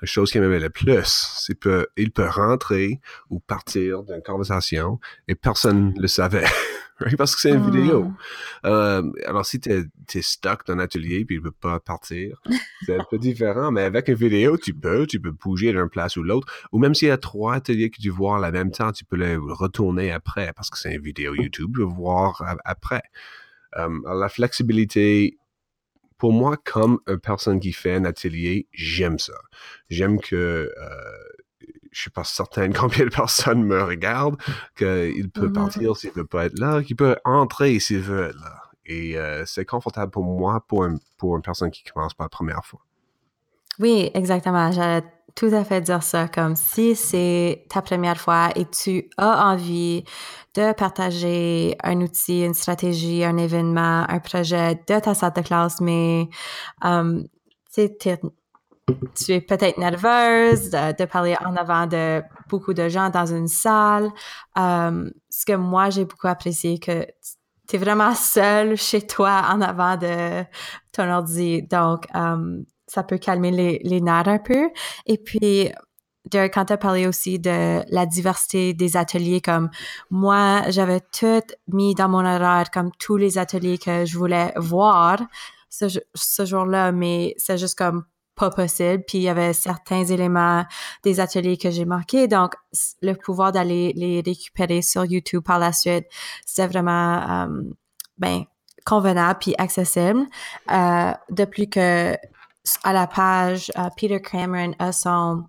la 0.00 0.06
chose 0.06 0.30
qui 0.30 0.40
m'aimait 0.40 0.60
le 0.60 0.70
plus, 0.70 1.34
c'est 1.38 1.58
qu'il 1.58 2.10
peut 2.10 2.28
rentrer 2.28 3.00
ou 3.30 3.40
partir 3.40 4.02
d'une 4.02 4.22
conversation 4.22 4.98
et 5.28 5.34
personne 5.34 5.94
ne 5.94 6.00
le 6.00 6.08
savait. 6.08 6.46
Parce 7.18 7.34
que 7.34 7.40
c'est 7.40 7.50
une 7.50 7.70
vidéo. 7.70 8.12
Ah. 8.62 8.68
Euh, 8.68 9.12
alors, 9.26 9.44
si 9.44 9.58
tu 9.60 9.70
es, 9.70 10.22
stuck 10.22 10.66
dans 10.66 10.74
un 10.74 10.78
atelier 10.78 11.24
puis 11.24 11.36
tu 11.36 11.42
peux 11.42 11.50
pas 11.50 11.80
partir, 11.80 12.40
c'est 12.86 12.98
un 12.98 13.04
peu 13.10 13.18
différent. 13.18 13.72
Mais 13.72 13.82
avec 13.82 14.08
une 14.08 14.14
vidéo, 14.14 14.56
tu 14.56 14.74
peux. 14.74 15.06
Tu 15.06 15.20
peux 15.20 15.32
bouger 15.32 15.72
d'une 15.72 15.88
place 15.88 16.16
ou 16.16 16.22
l'autre. 16.22 16.46
Ou 16.72 16.78
même 16.78 16.94
s'il 16.94 17.08
y 17.08 17.10
a 17.10 17.18
trois 17.18 17.54
ateliers 17.54 17.90
que 17.90 18.00
tu 18.00 18.10
vois 18.10 18.38
en 18.38 18.50
même 18.52 18.70
temps, 18.70 18.92
tu 18.92 19.04
peux 19.04 19.16
les 19.16 19.36
retourner 19.36 20.12
après 20.12 20.52
parce 20.54 20.70
que 20.70 20.78
c'est 20.78 20.94
une 20.94 21.02
vidéo 21.02 21.34
YouTube. 21.34 21.72
Tu 21.74 21.80
peux 21.80 21.82
voir 21.82 22.42
après. 22.64 23.02
Euh, 23.76 23.88
la 24.14 24.28
flexibilité, 24.28 25.38
pour 26.24 26.32
moi, 26.32 26.56
comme 26.56 27.00
une 27.06 27.20
personne 27.20 27.60
qui 27.60 27.74
fait 27.74 27.96
un 27.96 28.06
atelier, 28.06 28.66
j'aime 28.72 29.18
ça. 29.18 29.34
J'aime 29.90 30.18
que... 30.18 30.72
Euh, 30.74 31.68
je 31.92 32.00
suis 32.00 32.10
pas 32.10 32.24
certain 32.24 32.72
combien 32.72 33.04
de 33.04 33.10
personnes 33.10 33.62
me 33.62 33.82
regardent, 33.82 34.40
qu'il 34.74 35.30
peut 35.30 35.48
mm-hmm. 35.48 35.52
partir 35.52 35.96
s'il 35.98 36.12
veut 36.12 36.24
pas 36.24 36.46
être 36.46 36.58
là, 36.58 36.82
qu'il 36.82 36.96
peut 36.96 37.16
entrer 37.26 37.78
s'il 37.78 38.00
veut 38.00 38.30
être 38.30 38.40
là. 38.40 38.62
Et 38.86 39.18
euh, 39.18 39.44
c'est 39.44 39.66
confortable 39.66 40.10
pour 40.10 40.24
moi, 40.24 40.64
pour, 40.66 40.88
pour 41.18 41.36
une 41.36 41.42
personne 41.42 41.70
qui 41.70 41.84
commence 41.84 42.14
pour 42.14 42.24
la 42.24 42.30
première 42.30 42.64
fois. 42.64 42.80
Oui, 43.78 44.10
exactement. 44.14 44.70
J'allais 44.72 45.04
tout 45.34 45.50
à 45.52 45.64
fait 45.64 45.80
dire 45.80 46.02
ça. 46.02 46.28
Comme 46.28 46.56
si 46.56 46.94
c'est 46.94 47.66
ta 47.68 47.82
première 47.82 48.18
fois 48.18 48.50
et 48.54 48.66
tu 48.66 49.08
as 49.16 49.46
envie 49.46 50.04
de 50.54 50.72
partager 50.72 51.76
un 51.82 52.00
outil, 52.00 52.44
une 52.44 52.54
stratégie, 52.54 53.24
un 53.24 53.36
événement, 53.36 54.04
un 54.08 54.20
projet 54.20 54.76
de 54.88 55.00
ta 55.00 55.14
salle 55.14 55.32
de 55.32 55.40
classe, 55.40 55.80
mais 55.80 56.28
um, 56.82 57.24
tu 57.74 59.32
es 59.32 59.40
peut-être 59.40 59.78
nerveuse 59.78 60.70
de, 60.70 61.04
parler 61.06 61.34
en 61.44 61.56
avant 61.56 61.86
de 61.86 62.22
beaucoup 62.48 62.74
de 62.74 62.88
gens 62.88 63.10
dans 63.10 63.26
une 63.26 63.48
salle. 63.48 64.10
Um, 64.56 65.10
ce 65.30 65.44
que 65.44 65.54
moi, 65.54 65.90
j'ai 65.90 66.04
beaucoup 66.04 66.28
apprécié, 66.28 66.78
que 66.78 67.06
tu 67.68 67.76
es 67.76 67.78
vraiment 67.78 68.14
seule 68.14 68.76
chez 68.76 69.04
toi 69.06 69.42
en 69.50 69.60
avant 69.60 69.96
de 69.96 70.44
ton 70.92 71.10
ordi. 71.10 71.62
Donc, 71.62 72.06
um, 72.14 72.64
ça 72.86 73.02
peut 73.02 73.18
calmer 73.18 73.50
les, 73.50 73.80
les 73.82 74.00
nerfs 74.00 74.28
un 74.28 74.38
peu. 74.38 74.70
Et 75.06 75.18
puis, 75.18 75.70
Derek, 76.30 76.54
quand 76.54 76.64
tu 76.64 76.76
parlé 76.78 77.06
aussi 77.06 77.38
de 77.38 77.82
la 77.92 78.06
diversité 78.06 78.72
des 78.72 78.96
ateliers, 78.96 79.40
comme 79.40 79.70
moi, 80.10 80.62
j'avais 80.68 81.00
tout 81.00 81.42
mis 81.68 81.94
dans 81.94 82.08
mon 82.08 82.24
horaire, 82.24 82.70
comme 82.72 82.90
tous 82.98 83.16
les 83.16 83.36
ateliers 83.36 83.78
que 83.78 84.04
je 84.04 84.16
voulais 84.16 84.52
voir 84.56 85.20
ce, 85.68 85.86
ce 86.14 86.44
jour-là, 86.44 86.92
mais 86.92 87.34
c'est 87.36 87.58
juste 87.58 87.76
comme 87.76 88.04
pas 88.36 88.50
possible. 88.50 89.04
Puis 89.06 89.18
il 89.18 89.22
y 89.22 89.28
avait 89.28 89.52
certains 89.52 90.04
éléments 90.04 90.64
des 91.02 91.20
ateliers 91.20 91.56
que 91.56 91.70
j'ai 91.70 91.84
manqués. 91.84 92.26
Donc, 92.28 92.54
le 93.02 93.14
pouvoir 93.14 93.52
d'aller 93.52 93.92
les 93.94 94.22
récupérer 94.24 94.82
sur 94.82 95.04
YouTube 95.04 95.42
par 95.44 95.58
la 95.58 95.72
suite, 95.72 96.06
c'était 96.46 96.66
vraiment 96.66 97.46
euh, 97.46 97.62
ben, 98.18 98.44
convenable 98.84 99.38
puis 99.40 99.54
accessible. 99.58 100.26
Euh, 100.70 101.12
depuis 101.30 101.68
que 101.68 102.16
à 102.82 102.92
la 102.92 103.06
page, 103.06 103.70
euh, 103.78 103.88
Peter 103.96 104.20
Cameron 104.20 104.74
a 104.78 104.92
son 104.92 105.44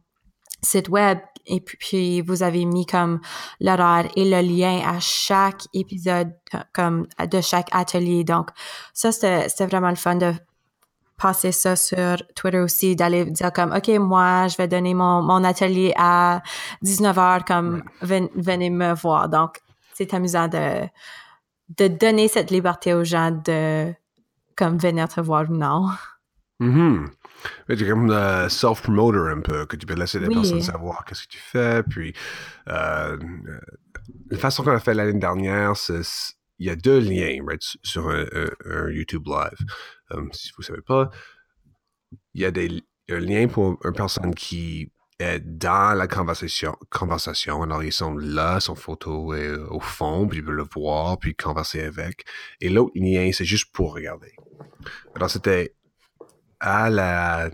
site 0.62 0.89
web 0.89 1.19
et 1.45 1.62
puis 1.62 2.22
vous 2.22 2.41
avez 2.41 2.65
mis 2.65 2.86
comme 2.86 3.22
l'horaire 3.60 4.10
et 4.15 4.27
le 4.27 4.41
lien 4.41 4.81
à 4.86 5.00
chaque 5.00 5.62
épisode 5.74 6.34
comme 6.74 7.07
de 7.19 7.41
chaque 7.41 7.69
atelier. 7.72 8.24
Donc 8.24 8.50
ça 8.93 9.12
c'était 9.12 9.67
vraiment 9.67 9.89
le 9.89 9.95
fun 9.95 10.15
de 10.15 10.34
passer 11.17 11.51
ça 11.51 11.75
sur 11.75 12.17
Twitter 12.36 12.60
aussi, 12.60 12.95
d'aller 12.95 13.25
dire 13.25 13.53
comme, 13.53 13.74
OK, 13.74 13.88
moi, 14.00 14.48
je 14.48 14.57
vais 14.57 14.67
donner 14.67 14.93
mon, 14.93 15.22
mon 15.22 15.43
atelier 15.43 15.93
à 15.98 16.41
19h, 16.84 17.45
comme, 17.45 17.84
venez 18.01 18.69
me 18.69 18.93
voir. 18.93 19.29
Donc, 19.29 19.62
c'est 19.93 20.13
amusant 20.13 20.48
de, 20.48 20.88
de 21.77 21.88
donner 21.88 22.27
cette 22.27 22.51
liberté 22.51 22.93
aux 22.93 23.03
gens 23.03 23.31
de, 23.31 23.93
comme, 24.55 24.77
venir 24.77 25.07
te 25.07 25.22
voir 25.22 25.50
ou 25.50 25.53
non. 25.53 25.88
Mm 26.59 27.09
-hmm. 27.67 27.88
comme 27.88 28.09
un 28.12 28.47
self-promoter 28.50 29.31
un 29.31 29.41
peu, 29.41 29.65
que 29.65 29.75
tu 29.75 29.85
peux 29.85 29.95
laisser 29.95 30.19
les 30.19 30.29
personnes 30.29 30.62
savoir 30.62 31.03
qu'est-ce 31.05 31.24
que 31.24 31.33
tu 31.33 31.39
fais. 31.39 31.83
Puis, 31.83 32.13
euh, 32.69 33.17
la 34.31 34.38
façon 34.38 34.63
qu'on 34.63 34.71
a 34.71 34.79
fait 34.79 34.93
l'année 34.93 35.19
dernière, 35.19 35.75
c'est 35.75 36.01
il 36.59 36.67
y 36.67 36.69
a 36.69 36.75
deux 36.75 37.00
liens 37.00 37.43
right, 37.45 37.62
sur 37.83 38.09
un, 38.09 38.89
YouTube 38.89 39.27
Live. 39.27 39.57
Um, 40.12 40.29
si 40.31 40.51
vous 40.55 40.62
ne 40.62 40.65
savez 40.65 40.81
pas, 40.81 41.09
il 42.33 42.41
y 42.41 42.45
a 42.45 42.51
des, 42.51 42.81
un 43.09 43.19
lien 43.19 43.47
pour 43.47 43.77
une 43.83 43.93
personne 43.93 44.33
qui 44.33 44.91
est 45.19 45.39
dans 45.39 45.97
la 45.97 46.07
conversation. 46.07 46.75
conversation. 46.89 47.62
Alors, 47.63 47.83
ils 47.83 47.91
sont 47.91 48.15
là, 48.15 48.59
son 48.59 48.75
photo 48.75 49.33
est 49.33 49.53
au 49.69 49.79
fond, 49.79 50.27
puis 50.27 50.39
ils 50.39 50.45
peuvent 50.45 50.55
le 50.55 50.65
voir, 50.74 51.17
puis 51.17 51.35
converser 51.35 51.83
avec. 51.83 52.25
Et 52.62 52.69
l'autre 52.69 52.93
lien, 52.95 53.29
c'est 53.33 53.45
juste 53.45 53.71
pour 53.74 53.93
regarder. 53.93 54.33
Alors, 55.15 55.29
c'était 55.29 55.74
à 56.65 56.89
la, 56.89 57.45
euh, 57.45 57.50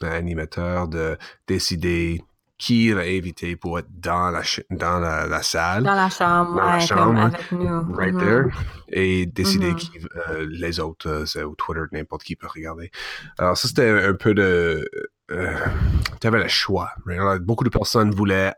l'animateur 0.00 0.88
de 0.88 1.18
décider 1.46 2.22
qui 2.58 2.90
va 2.90 3.06
éviter 3.06 3.54
pour 3.54 3.78
être 3.78 3.88
dans 3.88 4.30
la, 4.30 4.42
dans 4.70 4.98
la, 4.98 5.42
salle. 5.42 5.84
Dans 5.84 5.94
la 5.94 6.10
chambre, 6.10 6.56
dans 6.56 6.66
la 6.66 6.80
chambre, 6.80 7.20
avec 7.20 7.52
nous. 7.52 7.94
Right 7.94 8.14
mm-hmm. 8.14 8.18
there. 8.18 8.50
Et 8.88 9.26
décider 9.26 9.72
mm-hmm. 9.72 9.76
qui, 9.76 9.90
euh, 10.28 10.46
les 10.50 10.80
autres, 10.80 11.08
euh, 11.08 11.24
c'est 11.24 11.44
au 11.44 11.54
Twitter, 11.54 11.82
n'importe 11.92 12.24
qui 12.24 12.34
peut 12.34 12.48
regarder. 12.52 12.90
Alors, 13.38 13.56
ça, 13.56 13.68
c'était 13.68 13.88
un 13.88 14.14
peu 14.14 14.34
de. 14.34 14.90
Euh, 15.30 15.54
tu 16.20 16.26
avais 16.26 16.42
le 16.42 16.48
choix. 16.48 16.90
beaucoup 17.42 17.62
de 17.62 17.68
personnes 17.68 18.10
voulaient 18.10 18.54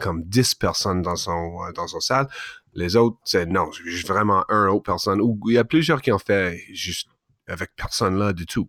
comme 0.00 0.24
10 0.24 0.56
personnes 0.56 1.02
dans 1.02 1.16
son, 1.16 1.70
dans 1.76 1.86
son 1.86 2.00
salle. 2.00 2.26
Les 2.72 2.96
autres, 2.96 3.18
c'est 3.24 3.46
non, 3.46 3.70
juste 3.70 4.08
vraiment 4.08 4.44
un 4.48 4.68
autre 4.68 4.82
personne. 4.82 5.20
Ou 5.20 5.38
il 5.46 5.54
y 5.54 5.58
a 5.58 5.64
plusieurs 5.64 6.02
qui 6.02 6.10
ont 6.10 6.18
fait 6.18 6.60
juste 6.72 7.08
avec 7.48 7.74
personne 7.76 8.18
là 8.18 8.32
du 8.32 8.46
tout 8.46 8.68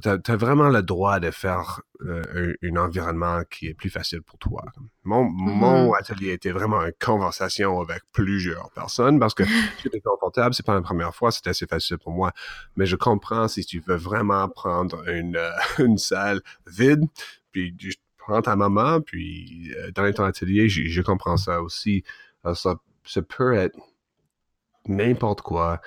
tu 0.00 0.08
as, 0.08 0.36
vraiment 0.36 0.68
le 0.68 0.82
droit 0.82 1.18
de 1.18 1.30
faire 1.30 1.80
euh, 2.02 2.54
un, 2.62 2.76
environnement 2.76 3.42
qui 3.50 3.66
est 3.66 3.74
plus 3.74 3.90
facile 3.90 4.22
pour 4.22 4.38
toi. 4.38 4.62
Mon, 5.02 5.24
mon 5.24 5.90
mm-hmm. 5.90 5.98
atelier 5.98 6.32
était 6.32 6.52
vraiment 6.52 6.80
une 6.82 6.92
conversation 7.00 7.80
avec 7.80 8.02
plusieurs 8.12 8.70
personnes 8.70 9.18
parce 9.18 9.34
que 9.34 9.42
j'étais 9.82 10.00
confortable, 10.00 10.54
c'est 10.54 10.64
pas 10.64 10.74
la 10.74 10.82
première 10.82 11.14
fois, 11.14 11.32
c'était 11.32 11.50
assez 11.50 11.66
facile 11.66 11.98
pour 11.98 12.12
moi. 12.12 12.32
Mais 12.76 12.86
je 12.86 12.96
comprends 12.96 13.48
si 13.48 13.64
tu 13.64 13.80
veux 13.80 13.96
vraiment 13.96 14.48
prendre 14.48 15.08
une, 15.08 15.36
euh, 15.36 15.50
une 15.78 15.98
salle 15.98 16.40
vide, 16.66 17.04
puis 17.50 17.74
tu 17.76 17.92
prends 18.16 18.42
ta 18.42 18.54
maman, 18.54 19.00
puis 19.00 19.72
euh, 19.76 19.90
dans 19.90 20.10
ton 20.12 20.24
atelier, 20.24 20.68
je, 20.68 21.02
comprends 21.02 21.36
ça 21.36 21.60
aussi. 21.62 22.04
ça, 22.44 22.76
ça 23.04 23.22
peut 23.22 23.54
être 23.54 23.76
n'importe 24.86 25.40
quoi 25.40 25.80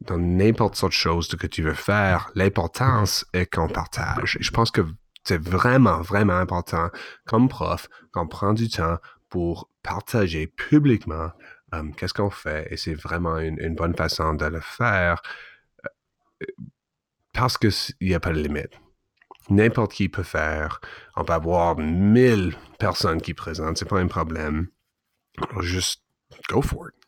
dans 0.00 0.18
n'importe 0.18 0.76
sorte 0.76 0.92
de 0.92 0.96
chose 0.96 1.28
que 1.28 1.46
tu 1.46 1.62
veux 1.62 1.74
faire, 1.74 2.30
l'importance 2.34 3.26
est 3.32 3.46
qu'on 3.46 3.68
partage. 3.68 4.36
Et 4.40 4.42
je 4.42 4.50
pense 4.50 4.70
que 4.70 4.82
c'est 5.24 5.40
vraiment, 5.40 6.00
vraiment 6.00 6.38
important 6.38 6.88
comme 7.26 7.48
prof 7.48 7.88
qu'on 8.12 8.26
prend 8.26 8.52
du 8.52 8.68
temps 8.68 8.96
pour 9.28 9.68
partager 9.82 10.46
publiquement 10.46 11.30
euh, 11.74 11.84
qu'est-ce 11.96 12.14
qu'on 12.14 12.30
fait 12.30 12.66
et 12.70 12.76
c'est 12.76 12.94
vraiment 12.94 13.38
une, 13.38 13.74
bonne 13.74 13.94
façon 13.94 14.34
de 14.34 14.46
le 14.46 14.60
faire 14.60 15.22
euh, 16.42 16.46
parce 17.32 17.56
qu'il 17.56 17.72
n'y 18.00 18.14
a 18.14 18.20
pas 18.20 18.32
de 18.32 18.40
limite. 18.40 18.72
N'importe 19.50 19.92
qui 19.92 20.08
peut 20.08 20.22
faire. 20.22 20.80
On 21.16 21.24
peut 21.24 21.32
avoir 21.32 21.76
mille 21.76 22.56
personnes 22.78 23.20
qui 23.20 23.34
présentent, 23.34 23.78
c'est 23.78 23.88
pas 23.88 24.00
un 24.00 24.06
problème. 24.06 24.68
juste 25.60 26.02
go 26.48 26.62
for 26.62 26.88
it. 26.88 26.99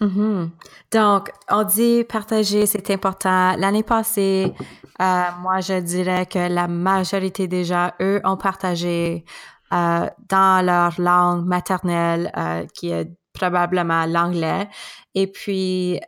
Mm-hmm. 0.00 0.50
Donc, 0.92 1.30
on 1.50 1.64
dit 1.64 2.04
partager, 2.04 2.66
c'est 2.66 2.90
important. 2.90 3.56
L'année 3.56 3.82
passée, 3.82 4.54
euh, 5.00 5.22
moi, 5.40 5.60
je 5.60 5.80
dirais 5.80 6.26
que 6.26 6.38
la 6.38 6.68
majorité 6.68 7.48
des 7.48 7.64
gens, 7.64 7.90
eux, 8.00 8.20
ont 8.24 8.36
partagé 8.36 9.24
euh, 9.72 10.06
dans 10.28 10.64
leur 10.64 11.00
langue 11.00 11.46
maternelle, 11.46 12.32
euh, 12.36 12.66
qui 12.74 12.90
est 12.90 13.10
probablement 13.32 14.06
l'anglais. 14.06 14.68
Et 15.14 15.26
puis, 15.26 16.00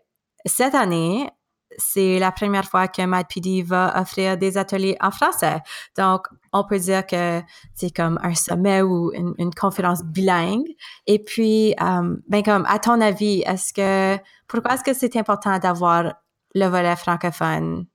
cette 0.44 0.74
année, 0.74 1.28
c'est 1.78 2.18
la 2.18 2.32
première 2.32 2.64
fois 2.64 2.88
que 2.88 3.02
MadPD 3.02 3.62
va 3.62 4.00
offrir 4.00 4.36
des 4.36 4.58
ateliers 4.58 4.96
en 5.00 5.10
français. 5.10 5.60
Donc, 5.96 6.26
on 6.52 6.64
peut 6.64 6.78
dire 6.78 7.06
que 7.06 7.40
c'est 7.74 7.94
comme 7.94 8.18
un 8.22 8.34
sommet 8.34 8.82
ou 8.82 9.12
une, 9.12 9.54
conférence 9.54 10.02
bilingue. 10.02 10.68
Et 11.06 11.18
puis, 11.22 11.74
euh, 11.80 12.16
ben 12.28 12.42
comme, 12.42 12.64
à 12.68 12.78
ton 12.78 13.00
avis, 13.00 13.42
est-ce 13.46 13.72
que, 13.72 14.20
pourquoi 14.46 14.74
est-ce 14.74 14.84
que 14.84 14.94
c'est 14.94 15.16
important 15.16 15.58
d'avoir 15.58 16.14
le 16.54 16.66
volet 16.66 16.96
francophone 16.96 17.86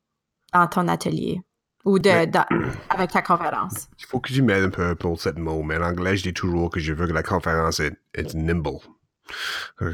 dans 0.53 0.67
ton 0.67 0.87
atelier? 0.87 1.41
ou 1.85 1.99
de, 1.99 2.09
avec 2.89 3.11
ta 3.11 3.21
conférence? 3.21 3.87
Il 3.99 4.05
faut 4.05 4.19
que 4.19 4.33
tu 4.33 4.41
m'aides 4.41 4.63
un 4.63 4.69
peu 4.69 4.95
pour 4.95 5.21
ce 5.21 5.29
mot, 5.29 5.61
mais 5.61 5.77
en 5.77 5.83
anglais, 5.83 6.17
je 6.17 6.23
dis 6.23 6.33
toujours 6.33 6.71
que 6.71 6.79
je 6.79 6.93
veux 6.93 7.05
que 7.07 7.13
la 7.13 7.21
conférence 7.21 7.79
est 7.79 8.33
nimble. 8.33 8.79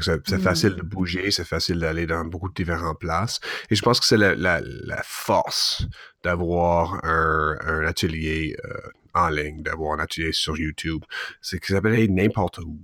C'est 0.00 0.30
mm. 0.30 0.40
facile 0.40 0.76
de 0.76 0.82
bouger, 0.82 1.30
c'est 1.30 1.44
facile 1.44 1.78
d'aller 1.78 2.06
dans 2.06 2.24
beaucoup 2.24 2.48
de 2.48 2.54
différentes 2.54 2.98
places. 2.98 3.40
Et 3.70 3.74
je 3.74 3.82
pense 3.82 4.00
que 4.00 4.06
c'est 4.06 4.16
la, 4.16 4.34
la, 4.34 4.60
la, 4.62 5.02
force 5.04 5.86
d'avoir 6.22 7.04
un, 7.04 7.56
un, 7.64 7.86
atelier 7.86 8.56
euh, 8.64 8.74
en 9.14 9.28
ligne, 9.28 9.62
d'avoir 9.62 9.98
un 9.98 10.02
atelier 10.02 10.32
sur 10.32 10.56
YouTube. 10.56 11.04
C'est 11.40 11.58
que 11.58 11.68
ça 11.68 11.80
peut 11.80 11.88
aller 11.88 12.08
n'importe 12.08 12.58
où. 12.58 12.78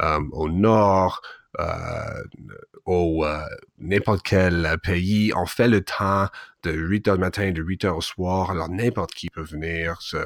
Um, 0.00 0.30
au 0.32 0.48
nord, 0.48 1.22
euh, 1.24 1.35
au 2.84 3.24
euh, 3.24 3.40
n'importe 3.78 4.22
quel 4.22 4.76
pays. 4.82 5.32
On 5.36 5.46
fait 5.46 5.68
le 5.68 5.82
temps 5.82 6.28
de 6.62 6.72
8 6.72 7.08
heures 7.08 7.14
du 7.16 7.20
matin, 7.20 7.50
de 7.50 7.62
8 7.62 7.84
heures 7.84 7.96
au 7.96 8.00
soir. 8.00 8.50
Alors, 8.50 8.68
n'importe 8.68 9.12
qui 9.12 9.28
peut 9.28 9.42
venir. 9.42 10.00
Ça 10.00 10.18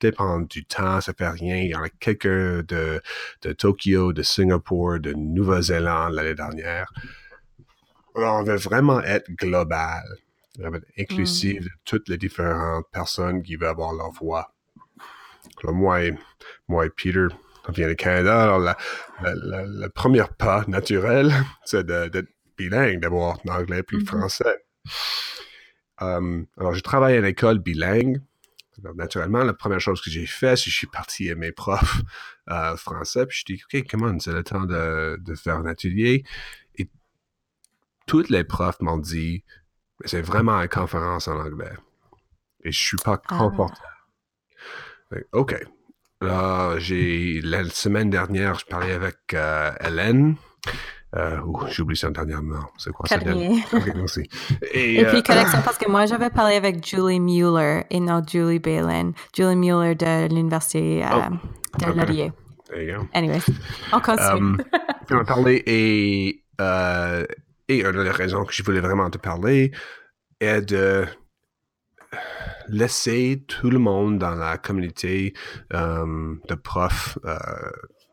dépend 0.00 0.40
du 0.40 0.64
temps, 0.64 1.00
ça 1.00 1.12
fait 1.12 1.28
rien. 1.28 1.56
Il 1.56 1.70
y 1.70 1.74
en 1.74 1.82
a 1.82 1.88
quelques 1.88 2.26
de, 2.66 3.00
de 3.42 3.52
Tokyo, 3.52 4.12
de 4.12 4.22
Singapour, 4.22 5.00
de 5.00 5.12
Nouvelle-Zélande 5.12 6.14
l'année 6.14 6.34
dernière. 6.34 6.92
Alors, 8.14 8.36
on 8.40 8.44
veut 8.44 8.56
vraiment 8.56 9.00
être 9.00 9.28
global, 9.32 10.04
inclusif 10.96 11.60
mm. 11.60 11.64
de 11.64 11.70
toutes 11.84 12.08
les 12.08 12.16
différentes 12.16 12.86
personnes 12.92 13.42
qui 13.42 13.56
veulent 13.56 13.70
avoir 13.70 13.92
leur 13.92 14.12
voix. 14.12 14.54
Alors, 15.62 15.74
moi 15.74 16.00
moi 16.68 16.86
et 16.86 16.90
Peter, 16.90 17.26
on 17.68 17.72
vient 17.72 17.88
du 17.88 17.96
Canada, 17.96 18.42
alors 18.42 18.58
la, 18.58 18.76
le 19.22 19.88
premier 19.88 20.24
pas 20.38 20.64
naturel, 20.68 21.32
c'est 21.64 21.86
d'être 21.86 22.28
bilingue, 22.56 23.00
d'abord 23.00 23.40
anglais 23.48 23.82
puis 23.82 23.98
mm-hmm. 23.98 24.06
français. 24.06 24.64
Um, 26.00 26.46
alors, 26.58 26.74
je 26.74 26.80
travaille 26.80 27.16
à 27.16 27.20
l'école 27.20 27.58
bilingue. 27.58 28.20
naturellement, 28.94 29.44
la 29.44 29.54
première 29.54 29.80
chose 29.80 30.00
que 30.02 30.10
j'ai 30.10 30.26
fait, 30.26 30.56
c'est 30.56 30.64
que 30.64 30.70
je 30.70 30.76
suis 30.76 30.86
parti 30.86 31.30
à 31.30 31.34
mes 31.34 31.52
profs 31.52 32.02
euh, 32.50 32.76
français, 32.76 33.26
puis 33.26 33.38
je 33.38 33.54
dis, 33.54 33.62
OK, 33.64 33.88
come 33.88 34.02
on, 34.02 34.18
c'est 34.18 34.32
le 34.32 34.42
temps 34.42 34.64
de, 34.64 35.18
de, 35.20 35.34
faire 35.34 35.56
un 35.56 35.66
atelier. 35.66 36.24
Et 36.76 36.88
toutes 38.06 38.30
les 38.30 38.44
profs 38.44 38.80
m'ont 38.80 38.98
dit, 38.98 39.44
c'est 40.04 40.22
vraiment 40.22 40.60
une 40.60 40.68
conférence 40.68 41.28
en 41.28 41.38
anglais. 41.38 41.72
Et 42.64 42.72
je 42.72 42.82
suis 42.82 42.96
pas 42.96 43.20
ah. 43.28 43.38
confortable. 43.38 43.88
OK, 46.28 46.78
j'ai 46.78 47.40
la 47.42 47.64
semaine 47.64 48.10
dernière, 48.10 48.58
je 48.58 48.66
parlais 48.66 48.92
avec 48.92 49.16
euh, 49.34 49.70
Hélène. 49.80 50.36
Euh, 51.16 51.38
j'ai 51.68 51.82
oublié 51.82 51.96
son 51.96 52.10
dernier 52.10 52.34
nom. 52.34 52.64
C'est 52.76 52.92
quoi 52.92 53.06
ça? 53.06 53.16
Okay, 53.16 53.30
et, 54.72 55.00
et, 55.00 55.04
puis, 55.04 55.18
euh, 55.18 55.22
correction, 55.22 55.60
parce 55.64 55.78
que 55.78 55.88
moi, 55.88 56.06
j'avais 56.06 56.30
parlé 56.30 56.56
avec 56.56 56.84
Julie 56.84 57.20
Mueller 57.20 57.84
et 57.90 58.00
non 58.00 58.20
Julie 58.26 58.58
Balin. 58.58 59.12
Julie 59.36 59.54
Mueller 59.54 59.94
de 59.94 60.28
l'Université 60.28 61.04
euh, 61.04 61.08
oh, 61.30 61.78
de 61.78 61.92
Laurier. 61.92 62.32
Anyway, 63.12 63.38
on 63.92 64.00
continue. 64.00 64.28
Um, 64.28 64.58
on 65.10 65.18
a 65.18 65.24
parlé 65.24 65.62
et, 65.66 66.42
et 67.68 67.80
une 67.84 68.02
des 68.02 68.10
raisons 68.10 68.44
que 68.44 68.52
je 68.52 68.64
voulais 68.64 68.80
vraiment 68.80 69.08
te 69.10 69.18
parler 69.18 69.70
est 70.40 70.62
de 70.62 71.06
laisser 72.68 73.44
tout 73.46 73.70
le 73.70 73.78
monde 73.78 74.18
dans 74.18 74.34
la 74.34 74.58
communauté 74.58 75.34
euh, 75.72 76.34
de 76.48 76.54
profs 76.54 77.18
euh, 77.24 77.38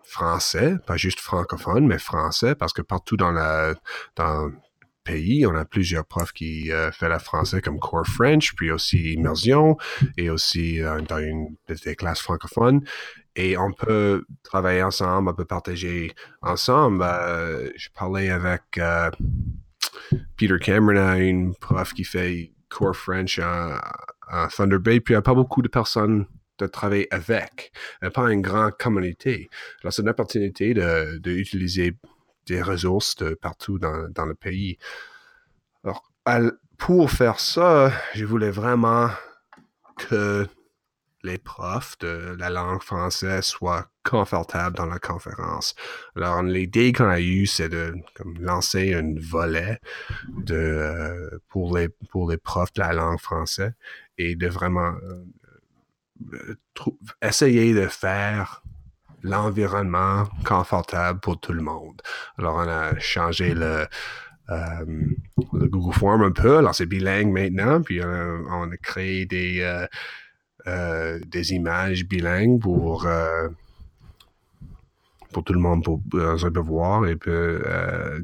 français, 0.04 0.76
pas 0.86 0.98
juste 0.98 1.20
francophones, 1.20 1.88
mais 1.88 2.00
français, 2.00 2.56
parce 2.56 2.74
que 2.74 2.82
partout 2.82 3.18
dans 3.18 3.32
le 3.32 3.76
pays, 5.04 5.46
on 5.48 5.56
a 5.56 5.66
plusieurs 5.66 6.06
profs 6.06 6.32
qui 6.32 6.72
euh, 6.72 6.92
font 6.92 7.08
la 7.08 7.20
français 7.20 7.62
comme 7.62 7.80
Core 7.80 8.06
French, 8.06 8.54
puis 8.56 8.72
aussi 8.72 9.14
immersion, 9.14 9.78
et 10.18 10.30
aussi 10.30 10.80
dans 11.08 11.20
une, 11.20 11.56
des 11.68 11.96
classes 11.96 12.22
francophones. 12.22 12.82
Et 13.36 13.58
on 13.58 13.72
peut 13.72 14.26
travailler 14.44 14.84
ensemble, 14.84 15.30
on 15.30 15.34
peut 15.34 15.46
partager 15.46 16.12
ensemble. 16.42 17.06
je 17.78 17.88
parlais 17.96 18.30
avec 18.30 18.80
Peter 20.36 20.60
Cameron, 20.60 21.14
une 21.16 21.56
prof 21.56 21.94
qui 21.94 22.04
fait 22.04 22.52
Core 22.70 22.96
French 22.96 23.40
en, 24.32 24.48
Thunder 24.48 24.80
Bay, 24.80 25.00
puis 25.00 25.13
il 25.13 25.17
n'y 25.17 25.20
a 25.20 25.22
pas 25.22 25.34
beaucoup 25.34 25.62
de 25.62 25.67
personnes 25.67 26.26
de 26.58 26.67
travailler 26.67 27.08
avec, 27.12 27.72
il 28.02 28.08
a 28.08 28.12
pas 28.12 28.32
une 28.32 28.41
grande 28.41 28.78
communauté. 28.78 29.50
Alors, 29.82 29.94
c'est 29.94 30.02
une 30.02 30.10
opportunité 30.10 30.74
d'utiliser 31.20 31.91
de, 31.91 31.98
des 32.46 32.62
ressources 32.62 33.15
de 33.15 33.34
partout 33.34 33.80
dans, 33.80 34.10
dans, 34.10 34.26
le 34.26 34.36
pays. 34.36 34.78
Alors, 35.84 36.54
pour 36.78 37.12
faire 37.12 37.39
ça, 37.39 37.91
je 38.13 38.26
voulais 38.26 38.52
vraiment 38.52 39.10
que 39.98 40.48
les 41.24 41.38
profs 41.38 41.98
de 42.00 42.36
la 42.38 42.50
langue 42.50 42.82
française 42.82 43.44
soient 43.44 43.88
confortables 44.04 44.76
dans 44.76 44.88
la 44.88 45.00
conférence. 45.00 45.76
Alors, 46.15 46.41
l'idée 46.41 46.91
qu'on 46.91 47.10
a 47.10 47.20
eue, 47.20 47.46
c'est 47.46 47.70
de 47.70 47.94
comme, 48.15 48.36
lancer 48.39 48.94
un 48.94 49.13
volet 49.20 49.80
de, 50.30 50.56
euh, 50.56 51.39
pour, 51.50 51.78
les, 51.78 51.89
pour 52.10 52.30
les 52.30 52.38
profs 52.38 52.74
de 52.74 52.82
la 52.82 52.94
langue 52.94 53.20
française 53.20 53.74
et 54.21 54.36
de 54.36 54.47
vraiment 54.47 54.93
euh, 56.34 56.55
essayer 57.21 57.73
de 57.73 57.88
faire 57.88 58.63
l'environnement 59.23 60.25
confortable 60.45 61.19
pour 61.19 61.39
tout 61.39 61.53
le 61.53 61.62
monde. 61.62 62.01
Alors, 62.38 62.55
on 62.55 62.67
a 62.67 62.97
changé 62.99 63.53
le, 63.53 63.86
euh, 64.49 64.86
le 65.53 65.67
Google 65.67 65.93
Form 65.93 66.21
un 66.23 66.31
peu. 66.31 66.57
Alors, 66.57 66.75
c'est 66.75 66.86
bilingue 66.86 67.31
maintenant. 67.31 67.81
Puis, 67.81 68.01
on 68.03 68.71
a, 68.71 68.77
créé 68.77 69.25
des, 69.25 69.86
euh, 70.67 71.19
des 71.25 71.53
images 71.53 72.05
bilingues 72.05 72.60
pour 72.60 73.07
pour 75.31 75.45
tout 75.45 75.53
le 75.53 75.60
monde 75.60 75.84
pour 75.84 76.01
euh, 76.15 76.36
voir 76.62 77.07
et 77.07 77.15
peut 77.15 77.63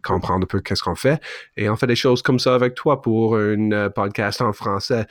comprendre 0.04 0.44
un 0.44 0.48
peu 0.48 0.60
qu'est-ce 0.60 0.84
qu'on 0.84 0.96
fait. 0.96 1.22
Et 1.56 1.70
on 1.70 1.76
fait 1.76 1.88
des 1.88 1.96
choses 1.96 2.22
comme 2.22 2.40
ça 2.40 2.54
avec 2.54 2.76
toi 2.76 3.02
pour 3.02 3.38
un 3.38 3.90
podcast 3.90 4.42
en 4.42 4.54
français 4.54 5.08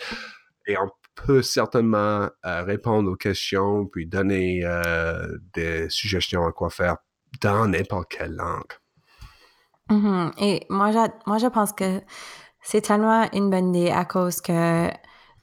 et 0.66 0.76
on 0.78 0.90
peut 1.14 1.42
certainement 1.42 2.28
euh, 2.44 2.62
répondre 2.62 3.10
aux 3.10 3.16
questions 3.16 3.86
puis 3.86 4.06
donner 4.06 4.60
euh, 4.64 5.38
des 5.54 5.88
suggestions 5.88 6.46
à 6.46 6.52
quoi 6.52 6.70
faire 6.70 6.96
dans 7.40 7.66
n'importe 7.66 8.10
quelle 8.10 8.34
langue. 8.34 8.72
Mm-hmm. 9.90 10.32
Et 10.38 10.66
moi 10.68 10.90
je, 10.92 10.98
moi, 11.26 11.38
je 11.38 11.46
pense 11.46 11.72
que 11.72 12.00
c'est 12.62 12.82
tellement 12.82 13.28
une 13.32 13.50
bonne 13.50 13.74
idée 13.74 13.90
à 13.90 14.04
cause 14.04 14.40
que 14.40 14.90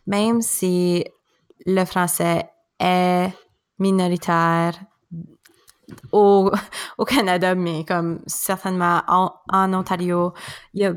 même 0.08 0.42
si 0.42 1.06
le 1.66 1.86
français 1.86 2.44
est 2.80 3.30
minoritaire 3.80 4.74
au, 6.12 6.52
au 6.98 7.06
Canada, 7.06 7.56
mais 7.56 7.86
comme 7.86 8.20
certainement 8.28 9.02
en, 9.08 9.34
en 9.50 9.74
Ontario, 9.74 10.34
il 10.74 10.82
y 10.82 10.86
a 10.86 10.94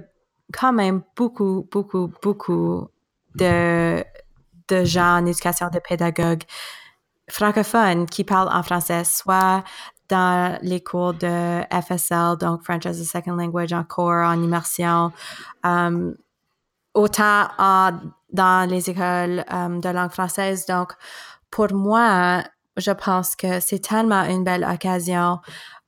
quand 0.52 0.72
même 0.72 1.02
beaucoup, 1.16 1.68
beaucoup, 1.70 2.10
beaucoup 2.22 2.88
de, 3.34 4.02
de 4.68 4.84
gens 4.84 5.18
en 5.18 5.26
éducation, 5.26 5.68
de 5.72 5.78
pédagogues 5.78 6.44
francophones 7.28 8.06
qui 8.06 8.24
parlent 8.24 8.52
en 8.52 8.62
français, 8.62 9.04
soit 9.04 9.64
dans 10.08 10.58
les 10.62 10.80
cours 10.80 11.14
de 11.14 11.62
FSL, 11.70 12.36
donc 12.38 12.62
French 12.62 12.86
as 12.86 13.00
a 13.00 13.04
Second 13.04 13.34
Language 13.34 13.72
en 13.72 13.82
cours, 13.82 14.24
en 14.24 14.40
immersion, 14.40 15.12
um, 15.64 16.14
autant 16.94 17.48
dans 18.32 18.70
les 18.70 18.90
écoles 18.90 19.44
euh, 19.52 19.80
de 19.80 19.88
langue 19.88 20.10
française. 20.10 20.66
Donc, 20.66 20.92
pour 21.50 21.72
moi, 21.72 22.44
je 22.76 22.90
pense 22.90 23.34
que 23.36 23.60
c'est 23.60 23.80
tellement 23.80 24.24
une 24.24 24.44
belle 24.44 24.64
occasion 24.64 25.40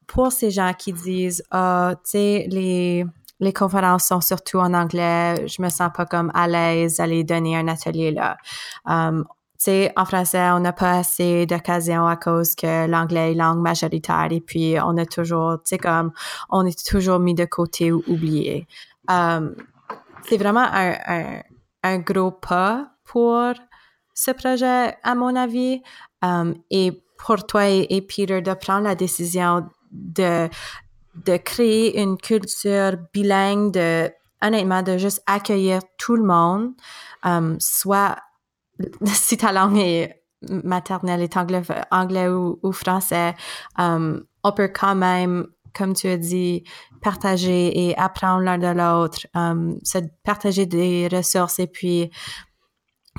pour 0.06 0.32
ces 0.32 0.50
gens 0.50 0.72
qui 0.72 0.92
disent, 0.92 1.42
ah, 1.50 1.94
tu 2.04 2.10
sais, 2.10 2.46
les, 2.50 3.04
les 3.40 3.52
conférences 3.52 4.04
sont 4.04 4.20
surtout 4.20 4.58
en 4.58 4.74
anglais, 4.74 5.46
je 5.46 5.62
me 5.62 5.68
sens 5.68 5.90
pas 5.94 6.06
comme 6.06 6.30
à 6.34 6.48
l'aise 6.48 6.96
d'aller 6.96 7.24
donner 7.24 7.56
un 7.56 7.68
atelier 7.68 8.10
là. 8.10 8.36
Um, 8.86 9.24
tu 9.62 9.88
en 9.96 10.04
français, 10.04 10.50
on 10.50 10.60
n'a 10.60 10.72
pas 10.72 10.98
assez 10.98 11.44
d'occasions 11.44 12.06
à 12.06 12.16
cause 12.16 12.54
que 12.54 12.86
l'anglais 12.86 13.32
est 13.32 13.34
langue 13.34 13.58
majoritaire 13.58 14.28
et 14.30 14.40
puis 14.40 14.76
on 14.80 14.96
est 14.96 15.10
toujours, 15.10 15.54
tu 15.64 15.70
sais, 15.70 15.78
comme, 15.78 16.12
on 16.48 16.64
est 16.64 16.86
toujours 16.86 17.18
mis 17.18 17.34
de 17.34 17.44
côté 17.44 17.90
ou 17.90 18.04
oublié. 18.06 18.68
Um, 19.08 19.56
c'est 20.28 20.36
vraiment 20.36 20.66
un, 20.72 21.40
un, 21.82 21.98
gros 21.98 22.30
pas 22.30 22.88
pour 23.04 23.52
ce 24.14 24.30
projet, 24.30 24.96
à 25.02 25.14
mon 25.16 25.34
avis. 25.34 25.82
Um, 26.22 26.54
et 26.70 27.02
pour 27.18 27.44
toi 27.46 27.66
et 27.68 28.00
Peter 28.02 28.40
de 28.40 28.54
prendre 28.54 28.84
la 28.84 28.94
décision 28.94 29.68
de, 29.90 30.48
de 31.24 31.36
créer 31.36 32.00
une 32.00 32.16
culture 32.16 32.96
bilingue, 33.12 33.72
de, 33.72 34.10
honnêtement, 34.42 34.82
de 34.82 34.98
juste 34.98 35.22
accueillir 35.26 35.80
tout 35.98 36.16
le 36.16 36.24
monde, 36.24 36.72
um, 37.24 37.56
soit 37.60 38.16
si 39.04 39.36
ta 39.36 39.52
langue 39.52 39.78
est 39.78 40.22
maternelle 40.42 41.22
est 41.22 41.36
anglais, 41.36 42.28
ou, 42.28 42.72
français, 42.72 43.34
um, 43.76 44.24
on 44.44 44.52
peut 44.52 44.68
quand 44.68 44.94
même, 44.94 45.48
comme 45.74 45.94
tu 45.94 46.06
as 46.08 46.16
dit, 46.16 46.62
partager 47.02 47.88
et 47.88 47.98
apprendre 47.98 48.42
l'un 48.42 48.58
de 48.58 48.68
l'autre, 48.68 49.26
um, 49.34 49.78
se 49.82 49.98
partager 50.24 50.66
des 50.66 51.08
ressources 51.10 51.58
et 51.58 51.66
puis 51.66 52.10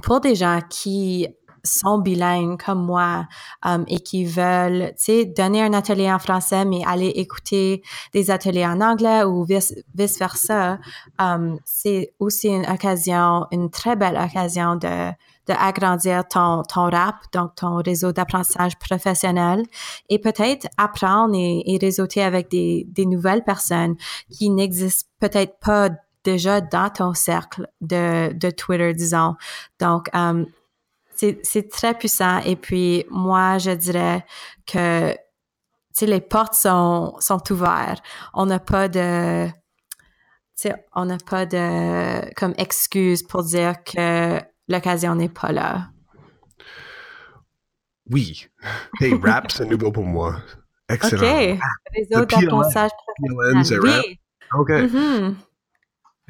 pour 0.02 0.22
des 0.22 0.36
gens 0.36 0.62
qui 0.70 1.28
sont 1.64 2.00
bilingues 2.00 2.62
comme 2.62 2.86
moi 2.86 3.28
um, 3.64 3.84
et 3.88 4.00
qui 4.00 4.26
veulent, 4.26 4.90
tu 4.98 5.04
sais, 5.04 5.26
donner 5.26 5.62
un 5.62 5.74
atelier 5.74 6.12
en 6.12 6.20
français, 6.20 6.66
mais 6.66 6.82
aller 6.86 7.08
écouter 7.08 7.82
des 8.14 8.32
ateliers 8.32 8.66
en 8.66 8.82
anglais 8.82 9.24
ou 9.24 9.44
vice, 9.44 9.74
vice 9.96 10.20
versa, 10.20 10.80
um, 11.20 11.60
c'est 11.66 12.14
aussi 12.20 12.50
une 12.50 12.66
occasion, 12.70 13.46
une 13.52 13.70
très 13.70 13.96
belle 13.96 14.18
occasion 14.18 14.76
de 14.76 15.12
d'agrandir 15.48 16.28
ton, 16.28 16.62
ton 16.62 16.92
rap, 16.92 17.16
donc 17.34 17.56
ton 17.56 17.78
réseau 17.78 18.12
d'apprentissage 18.12 18.78
professionnel, 18.78 19.64
et 20.08 20.20
peut-être 20.20 20.68
apprendre 20.78 21.34
et, 21.34 21.64
et 21.66 21.80
réseauter 21.80 22.22
avec 22.22 22.52
des, 22.52 22.86
des 22.90 23.08
nouvelles 23.08 23.44
personnes 23.44 23.96
qui 24.30 24.52
n'existent 24.52 25.10
peut-être 25.20 25.58
pas 25.60 25.90
déjà 26.24 26.62
dans 26.62 26.90
ton 26.90 27.14
cercle 27.14 27.68
de, 27.82 28.32
de 28.34 28.50
Twitter, 28.52 28.94
disons. 28.94 29.36
Donc, 29.80 30.10
um, 30.14 30.46
c'est 31.44 31.70
très 31.70 31.94
puissant. 31.94 32.40
Et 32.40 32.56
puis, 32.56 33.06
moi, 33.10 33.58
je 33.58 33.72
dirais 33.72 34.26
que 34.66 35.16
les 36.02 36.22
portes 36.22 36.54
sont, 36.54 37.16
sont 37.20 37.42
ouvertes. 37.52 38.04
On 38.34 38.46
n'a 38.46 38.60
pas 38.60 38.88
de. 38.88 39.48
On 40.94 41.06
n'a 41.06 41.18
pas 41.18 41.46
de 41.46 42.34
comme 42.36 42.54
excuse 42.58 43.24
pour 43.24 43.44
dire 43.44 43.82
que 43.84 44.40
l'occasion 44.68 45.16
n'est 45.16 45.30
pas 45.30 45.52
là. 45.52 45.90
Oui. 48.10 48.48
Hey, 49.00 49.14
rap, 49.24 49.52
c'est 49.52 49.66
nouveau 49.66 49.92
pour 49.92 50.04
moi. 50.04 50.42
Excellent. 50.90 51.22
OK. 51.22 51.60
Réseau 51.96 52.26
d'apprentissage 52.26 52.92
professionnel. 53.24 54.02
Oui. 54.06 54.20
OK. 54.58 54.70
Mm 54.70 54.86
-hmm. 54.86 55.36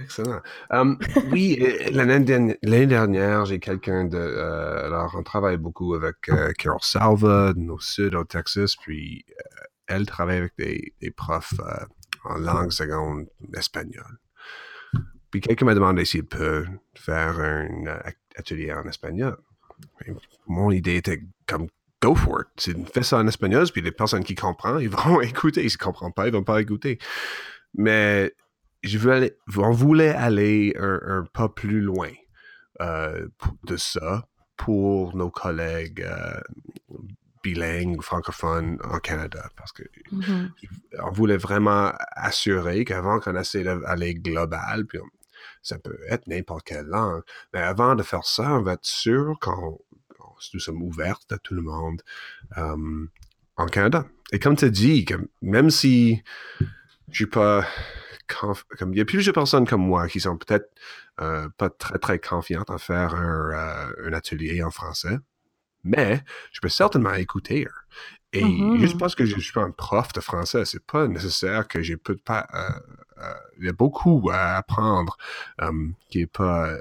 Excellent. 0.01 0.41
Um, 0.69 0.97
oui, 1.31 1.61
l'année 1.91 2.19
dernière, 2.87 3.45
j'ai 3.45 3.59
quelqu'un 3.59 4.05
de... 4.05 4.17
Euh, 4.17 4.85
alors, 4.85 5.13
on 5.17 5.23
travaille 5.23 5.57
beaucoup 5.57 5.93
avec 5.93 6.29
euh, 6.29 6.53
Carol 6.53 6.79
Salva, 6.81 7.53
au 7.69 7.79
sud, 7.79 8.15
au 8.15 8.23
Texas, 8.23 8.75
puis 8.77 9.25
euh, 9.29 9.63
elle 9.87 10.05
travaille 10.05 10.37
avec 10.37 10.53
des, 10.57 11.11
profs 11.11 11.53
en 12.23 12.37
langue 12.37 12.71
seconde 12.71 13.27
espagnole. 13.55 14.19
Puis 15.31 15.41
quelqu'un 15.41 15.65
m'a 15.65 15.75
demandé 15.75 16.05
s'il 16.05 16.25
peut 16.25 16.65
faire 16.95 17.39
un 17.39 17.85
atelier 18.35 18.73
en 18.73 18.87
espagnol. 18.87 19.37
Mon 20.47 20.71
idée 20.71 20.95
était 20.95 21.21
comme 21.45 21.67
go 22.01 22.15
for 22.15 22.41
it. 22.41 22.87
Fais 22.93 23.03
ça 23.03 23.17
en 23.17 23.27
espagnol, 23.27 23.67
puis 23.71 23.81
les 23.81 23.91
personnes 23.91 24.23
qui 24.23 24.35
comprennent, 24.35 24.79
ils 24.79 24.89
vont 24.89 25.21
écouter. 25.21 25.67
S'ils 25.67 25.79
ne 25.79 25.83
comprennent 25.83 26.13
pas, 26.13 26.27
ils 26.27 26.33
vont 26.33 26.43
pas 26.43 26.61
écouter. 26.61 26.99
Mais 27.75 28.33
je 28.83 28.97
veux 28.97 29.11
aller, 29.11 29.37
on 29.57 29.71
voulait 29.71 30.13
aller 30.13 30.73
un, 30.79 30.99
un 31.05 31.23
pas 31.33 31.49
plus 31.49 31.81
loin 31.81 32.11
euh, 32.81 33.27
de 33.63 33.77
ça 33.77 34.27
pour 34.55 35.15
nos 35.15 35.29
collègues 35.29 36.01
euh, 36.01 36.39
bilingues 37.43 38.01
francophones 38.01 38.77
en 38.83 38.99
Canada 38.99 39.49
parce 39.55 39.71
que 39.71 39.83
mm-hmm. 40.11 40.49
on 41.03 41.11
voulait 41.11 41.37
vraiment 41.37 41.91
assurer 42.15 42.85
qu'avant 42.85 43.19
qu'on 43.19 43.35
essaie 43.35 43.63
d'aller 43.63 44.15
global, 44.15 44.85
puis 44.85 44.99
ça 45.61 45.77
peut 45.79 45.97
être 46.09 46.27
n'importe 46.27 46.65
quelle 46.65 46.85
langue, 46.85 47.21
mais 47.53 47.59
avant 47.59 47.95
de 47.95 48.03
faire 48.03 48.25
ça, 48.25 48.53
on 48.53 48.61
va 48.61 48.73
être 48.73 48.85
sûr 48.85 49.37
qu'on 49.39 49.79
nous 50.53 50.59
sommes 50.59 50.81
ouverts 50.81 51.19
à 51.31 51.37
tout 51.37 51.53
le 51.53 51.61
monde 51.61 52.01
euh, 52.57 53.05
en 53.57 53.65
Canada. 53.65 54.05
Et 54.31 54.39
comme 54.39 54.55
tu 54.55 54.65
as 54.65 54.69
dit, 54.69 55.05
que 55.05 55.15
même 55.41 55.69
si 55.69 56.23
je 57.09 57.15
suis 57.15 57.25
pas 57.25 57.65
comme 58.33 58.93
il 58.93 58.97
y 58.97 59.01
a 59.01 59.05
plusieurs 59.05 59.33
personnes 59.33 59.67
comme 59.67 59.85
moi 59.85 60.07
qui 60.07 60.19
sont 60.19 60.37
peut-être 60.37 60.69
euh, 61.21 61.49
pas 61.57 61.69
très 61.69 61.97
très 61.99 62.19
confiantes 62.19 62.69
à 62.69 62.77
faire 62.77 63.15
un, 63.15 63.51
euh, 63.51 64.07
un, 64.07 64.13
atelier 64.13 64.63
en 64.63 64.71
français, 64.71 65.17
mais 65.83 66.23
je 66.51 66.59
peux 66.61 66.69
certainement 66.69 67.13
écouter. 67.13 67.67
Et 68.31 68.43
mm-hmm. 68.43 68.79
juste 68.79 68.99
parce 68.99 69.15
que 69.15 69.25
je 69.25 69.39
suis 69.39 69.53
pas 69.53 69.63
un 69.63 69.71
prof 69.71 70.13
de 70.13 70.21
français, 70.21 70.65
c'est 70.65 70.85
pas 70.85 71.07
nécessaire 71.07 71.67
que 71.67 71.81
j'ai 71.81 71.97
peu 71.97 72.15
pas. 72.15 72.47
Euh, 72.53 73.33
il 73.59 73.65
y 73.65 73.69
a 73.69 73.73
beaucoup 73.73 74.29
à 74.31 74.55
apprendre 74.55 75.17
qui 76.09 76.21
est 76.21 76.27
pas 76.27 76.77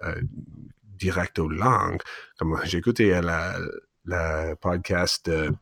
direct 0.85 1.39
aux 1.39 1.49
langues. 1.49 2.03
Comme 2.39 2.61
j'ai 2.65 2.79
écouté 2.79 3.21
la, 3.21 3.59
la 4.05 4.57
podcast 4.57 5.27
de 5.27 5.53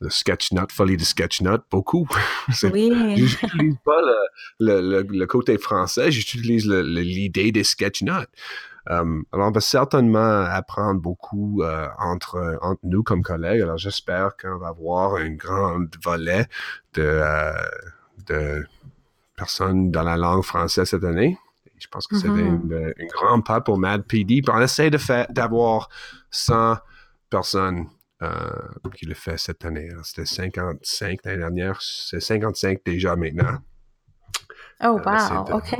le 0.00 0.10
sketch-note, 0.10 0.72
folie 0.72 0.96
de 0.96 1.04
sketch-note, 1.04 1.64
beaucoup. 1.70 2.08
Oui. 2.72 3.16
j'utilise 3.16 3.76
pas 3.84 4.00
le, 4.60 4.80
le, 4.80 5.02
le, 5.02 5.26
côté 5.26 5.58
français, 5.58 6.10
j'utilise 6.10 6.68
l'idée 6.68 7.52
des 7.52 7.64
sketch-notes. 7.64 8.28
Um, 8.86 9.24
alors, 9.32 9.48
on 9.48 9.50
va 9.50 9.60
certainement 9.60 10.42
apprendre 10.42 11.00
beaucoup 11.00 11.62
uh, 11.62 11.88
entre, 11.98 12.58
entre 12.60 12.80
nous 12.82 13.02
comme 13.02 13.22
collègues. 13.22 13.62
Alors, 13.62 13.78
j'espère 13.78 14.36
qu'on 14.36 14.58
va 14.58 14.68
avoir 14.68 15.14
un 15.14 15.30
grand 15.30 15.86
volet 16.02 16.46
de, 16.92 17.02
uh, 17.02 18.24
de 18.26 18.66
personnes 19.36 19.90
dans 19.90 20.02
la 20.02 20.16
langue 20.16 20.44
française 20.44 20.88
cette 20.88 21.04
année. 21.04 21.38
je 21.78 21.88
pense 21.88 22.06
que 22.06 22.16
c'est 22.16 22.28
mm-hmm. 22.28 22.92
une 22.96 23.08
grande 23.08 23.44
pas 23.44 23.62
pour 23.62 23.78
Mad 23.78 24.02
PD. 24.06 24.42
on 24.48 24.60
essaie 24.60 24.90
d'avoir 25.30 25.88
100 26.30 26.76
personnes 27.30 27.86
euh, 27.86 27.93
qui 28.96 29.06
le 29.06 29.14
fait 29.14 29.38
cette 29.38 29.64
année. 29.64 29.88
C'était 30.02 30.26
55 30.26 31.20
l'année 31.24 31.38
dernière, 31.38 31.80
c'est 31.82 32.20
55 32.20 32.78
déjà 32.84 33.16
maintenant. 33.16 33.58
Oh, 34.82 34.98
euh, 34.98 35.28
wow, 35.30 35.56
OK. 35.56 35.76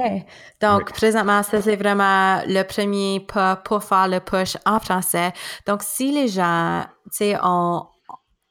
Donc, 0.60 0.92
présentement, 0.92 1.42
ça, 1.42 1.60
c'est 1.60 1.76
vraiment 1.76 2.42
le 2.46 2.62
premier 2.62 3.20
pas 3.20 3.56
pour 3.56 3.82
faire 3.82 4.08
le 4.08 4.20
push 4.20 4.56
en 4.64 4.78
français. 4.78 5.32
Donc, 5.66 5.82
si 5.82 6.12
les 6.12 6.28
gens, 6.28 6.84
tu 7.04 7.18
sais, 7.18 7.36
ont, 7.42 7.86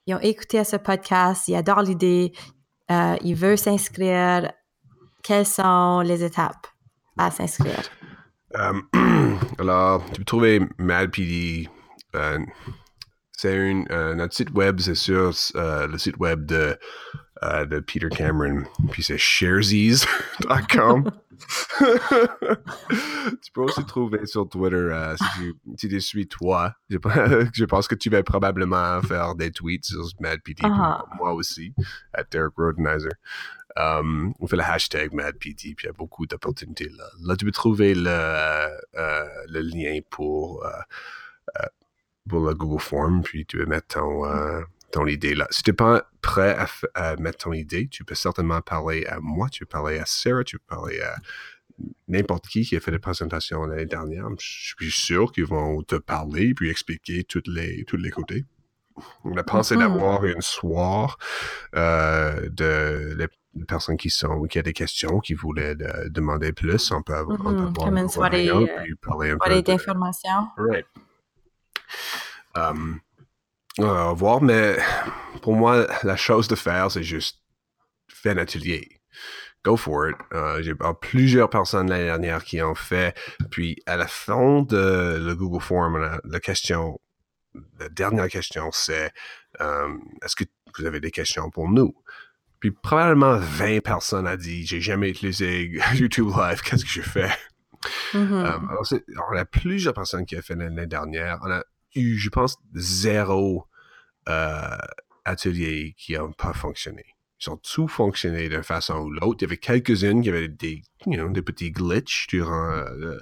ils 0.05 0.15
ont 0.15 0.19
écouté 0.19 0.63
ce 0.63 0.75
podcast, 0.75 1.47
ils 1.47 1.55
adorent 1.55 1.81
l'idée, 1.81 2.33
euh, 2.91 3.15
ils 3.21 3.35
veulent 3.35 3.57
s'inscrire, 3.57 4.51
quelles 5.23 5.45
sont 5.45 6.01
les 6.01 6.23
étapes 6.23 6.67
à 7.17 7.31
s'inscrire? 7.31 7.81
alors, 9.59 10.05
tu 10.11 10.19
peux 10.19 10.25
trouver 10.25 10.61
MadPD 10.77 11.69
c'est 13.43 13.57
une, 13.57 13.85
euh, 13.91 14.15
notre 14.15 14.33
site 14.33 14.51
web, 14.51 14.79
c'est 14.79 14.95
sur 14.95 15.33
euh, 15.57 15.85
le 15.87 15.97
site 15.97 16.15
web 16.17 16.45
de, 16.45 16.77
euh, 17.43 17.65
de 17.65 17.81
Peter 17.81 18.07
Cameron. 18.07 18.63
Puis 18.89 19.03
c'est 19.03 19.17
sharesies.com. 19.17 21.11
tu 23.41 23.51
peux 23.53 23.61
aussi 23.61 23.83
trouver 23.85 24.25
sur 24.27 24.47
Twitter 24.47 25.13
si, 25.17 25.25
tu, 25.35 25.55
si 25.77 25.89
tu 25.89 25.99
suis 25.99 26.25
toi. 26.25 26.73
Je, 26.89 26.97
je, 27.53 27.65
pense 27.65 27.89
que 27.89 27.95
tu 27.95 28.09
vas 28.09 28.23
probablement 28.23 29.01
faire 29.01 29.35
des 29.35 29.51
tweets 29.51 29.83
sur 29.87 30.05
MadPD. 30.21 30.63
Uh 30.63 30.69
-huh. 30.69 31.03
Moi 31.17 31.33
aussi, 31.33 31.73
à 32.13 32.23
Derek 32.23 32.53
Rodenizer. 32.55 33.11
Um, 33.75 34.33
on 34.39 34.47
fait 34.47 34.55
le 34.55 34.63
hashtag 34.63 35.11
MadPD, 35.13 35.73
puis 35.75 35.83
il 35.83 35.87
y 35.87 35.89
a 35.89 35.93
beaucoup 35.93 36.25
d'opportunités 36.27 36.89
là. 36.97 37.09
Là, 37.25 37.35
tu 37.35 37.43
peux 37.43 37.51
trouver 37.51 37.93
le, 37.95 38.69
le 39.49 39.61
lien 39.61 39.99
pour 40.09 40.63
pour 42.29 42.45
le 42.47 42.53
Google 42.53 42.81
Form, 42.81 43.21
puis 43.23 43.45
tu 43.45 43.57
veux 43.57 43.65
mettre 43.65 43.87
ton, 43.99 44.25
euh, 44.25 44.61
ton 44.91 45.05
idée 45.07 45.35
là. 45.35 45.47
Si 45.51 45.63
tu 45.63 45.71
n'es 45.71 45.75
pas 45.75 46.09
prêt 46.21 46.55
à, 46.57 46.67
à, 46.95 47.15
mettre 47.17 47.39
ton 47.45 47.53
idée, 47.53 47.87
tu 47.89 48.03
peux 48.05 48.15
certainement 48.15 48.61
parler 48.61 49.05
à 49.07 49.19
moi, 49.19 49.49
tu 49.49 49.65
peux 49.65 49.69
parler 49.69 49.99
à 49.99 50.05
Sarah, 50.05 50.43
tu 50.43 50.57
peux 50.59 50.75
parler 50.75 51.01
à 51.01 51.15
n'importe 52.07 52.47
qui 52.47 52.63
qui 52.63 52.75
a 52.75 52.79
fait 52.79 52.91
des 52.91 52.99
présentations 52.99 53.65
l'année 53.65 53.85
dernière, 53.87 54.27
je 54.39 54.73
suis 54.77 54.91
sûr 54.91 55.31
qu'ils 55.31 55.45
vont 55.47 55.81
te 55.81 55.95
parler 55.95 56.53
puis 56.53 56.69
expliquer 56.69 57.23
toutes 57.23 57.47
les, 57.47 57.83
tous 57.85 57.97
les 57.97 58.11
côtés. 58.11 58.45
On 59.23 59.35
a 59.37 59.43
pensé 59.43 59.75
d'avoir 59.75 60.23
une 60.23 60.41
soirée 60.41 61.15
euh, 61.75 62.47
de 62.51 63.15
les 63.17 63.27
personnes 63.65 63.97
qui 63.97 64.11
sont 64.11 64.43
qui 64.43 64.59
a 64.59 64.61
des 64.61 64.73
questions, 64.73 65.19
qui 65.19 65.33
voulaient 65.33 65.73
de- 65.75 66.09
demander 66.09 66.53
plus. 66.53 66.91
On 66.91 67.01
peut, 67.01 67.15
avoir- 67.15 67.39
on 67.39 67.43
peut 67.43 67.49
Mhm. 67.49 67.57
avoir 67.67 67.73
Comme 67.87 67.97
un 67.97 68.01
une 68.03 68.09
soirée, 68.09 68.49
euh, 68.69 68.83
puis 68.83 68.95
parler 68.95 69.31
un 69.31 69.37
peu. 69.37 69.39
Right. 70.57 70.85
Um, 72.55 72.99
on 73.79 73.83
va 73.87 74.13
voir, 74.13 74.41
mais 74.41 74.77
pour 75.41 75.55
moi, 75.55 75.87
la 76.03 76.15
chose 76.15 76.47
de 76.47 76.55
faire, 76.55 76.91
c'est 76.91 77.03
juste 77.03 77.39
faire 78.07 78.35
un 78.35 78.41
atelier. 78.41 79.01
Go 79.65 79.77
for 79.77 80.09
it. 80.09 80.15
Euh, 80.33 80.61
J'ai 80.61 80.73
euh, 80.81 80.93
plusieurs 80.93 81.49
personnes 81.49 81.89
l'année 81.89 82.05
dernière 82.05 82.43
qui 82.43 82.61
ont 82.61 82.75
fait. 82.75 83.15
Puis 83.49 83.81
à 83.85 83.95
la 83.97 84.07
fin 84.07 84.61
de 84.63 85.17
le 85.25 85.35
Google 85.35 85.61
Form, 85.63 85.97
la, 85.99 86.19
la 86.25 86.39
question, 86.39 86.99
la 87.79 87.87
dernière 87.89 88.27
question, 88.27 88.69
c'est 88.71 89.11
euh, 89.61 89.87
est-ce 90.23 90.35
que 90.35 90.43
vous 90.77 90.85
avez 90.85 90.99
des 90.99 91.11
questions 91.11 91.49
pour 91.49 91.69
nous? 91.69 91.95
Puis 92.59 92.71
probablement 92.71 93.37
20 93.37 93.81
personnes 93.81 94.27
a 94.27 94.37
dit 94.37 94.65
j'ai 94.65 94.81
jamais 94.81 95.09
utilisé 95.09 95.71
YouTube 95.95 96.27
Live, 96.35 96.61
qu'est-ce 96.61 96.83
que 96.83 96.91
je 96.91 97.01
fais? 97.01 97.31
Euh, 98.15 98.41
alors, 98.69 98.85
c'est- 98.85 99.03
alors, 99.15 99.29
on 99.31 99.37
a 99.37 99.45
plusieurs 99.45 99.93
personnes 99.93 100.25
qui 100.25 100.37
ont 100.37 100.41
fait 100.41 100.55
l'année 100.55 100.87
dernière. 100.87 101.39
On 101.43 101.51
a 101.51 101.63
eu, 101.95 102.17
je 102.17 102.29
pense, 102.29 102.57
zéro 102.73 103.67
euh, 104.29 104.77
atelier 105.25 105.95
qui 105.97 106.13
n'a 106.13 106.27
pas 106.37 106.53
fonctionné. 106.53 107.05
Ils 107.45 107.49
ont 107.49 107.57
tous 107.57 107.87
fonctionné 107.87 108.47
d'une 108.47 108.63
façon 108.63 108.99
ou 108.99 109.09
l'autre. 109.09 109.37
Il 109.39 109.43
y 109.43 109.45
avait 109.45 109.57
quelques-unes 109.57 110.21
qui 110.21 110.29
avaient 110.29 110.47
des, 110.47 110.81
petits 111.45 111.71
glitches 111.71 112.27
durant 112.27 112.69
euh, 112.71 113.17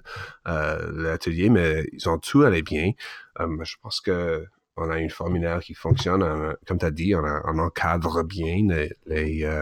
euh, 0.48 0.92
l'atelier, 0.94 1.50
mais 1.50 1.88
ils 1.92 2.08
ont 2.08 2.20
tout 2.20 2.44
allé 2.44 2.62
bien. 2.62 2.92
Euh, 3.40 3.64
je 3.64 3.76
pense 3.82 4.00
que 4.00 4.46
on 4.78 4.90
a 4.90 5.00
une 5.00 5.10
formulaire 5.10 5.60
qui 5.60 5.74
fonctionne. 5.74 6.24
comme 6.66 6.78
tu 6.78 6.86
as 6.86 6.92
dit, 6.92 7.16
on, 7.16 7.60
encadre 7.60 8.24
bien 8.24 8.68
les, 9.06 9.60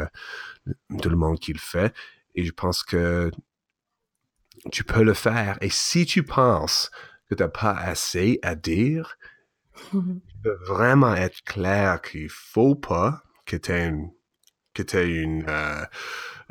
tout 1.02 1.10
le 1.10 1.16
monde 1.16 1.40
qui 1.40 1.54
le 1.54 1.60
fait. 1.60 1.94
Et 2.36 2.44
je 2.44 2.52
pense 2.52 2.84
que 2.84 3.32
tu 4.72 4.84
peux 4.84 5.04
le 5.04 5.14
faire. 5.14 5.58
Et 5.62 5.70
si 5.70 6.06
tu 6.06 6.24
penses 6.24 6.92
que 7.30 7.36
tu 7.36 7.44
n'as 7.44 7.50
pas 7.50 7.72
assez 7.72 8.40
à 8.42 8.56
dire, 8.56 9.18
tu 9.92 10.36
peux 10.44 10.58
vraiment 10.68 11.16
être 11.16 11.42
clair 11.44 12.02
qu'il 12.02 12.30
faut 12.30 12.76
pas 12.76 13.24
que 13.46 13.56
tu 13.56 13.72
aies 13.72 13.88
une, 13.88 14.12
que 14.74 14.84
t'aies 14.84 15.10
une, 15.10 15.46
euh, 15.48 15.84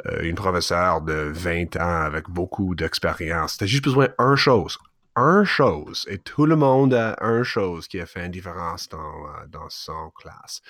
euh, 0.06 0.22
une 0.22 0.34
professeure 0.34 1.00
de 1.00 1.30
20 1.34 1.76
ans 1.76 2.02
avec 2.02 2.28
beaucoup 2.28 2.74
d'expérience. 2.74 3.58
Tu 3.58 3.64
as 3.64 3.66
juste 3.66 3.84
besoin 3.84 4.08
d'une 4.18 4.36
chose. 4.36 4.78
Un 5.16 5.44
chose. 5.44 6.06
Et 6.08 6.18
tout 6.18 6.46
le 6.46 6.54
monde 6.54 6.94
a 6.94 7.16
un 7.20 7.42
chose 7.42 7.88
qui 7.88 8.00
a 8.00 8.06
fait 8.06 8.24
une 8.24 8.32
différence 8.32 8.88
dans, 8.88 8.98
euh, 8.98 9.46
dans 9.48 9.68
son 9.68 10.10
classe. 10.10 10.60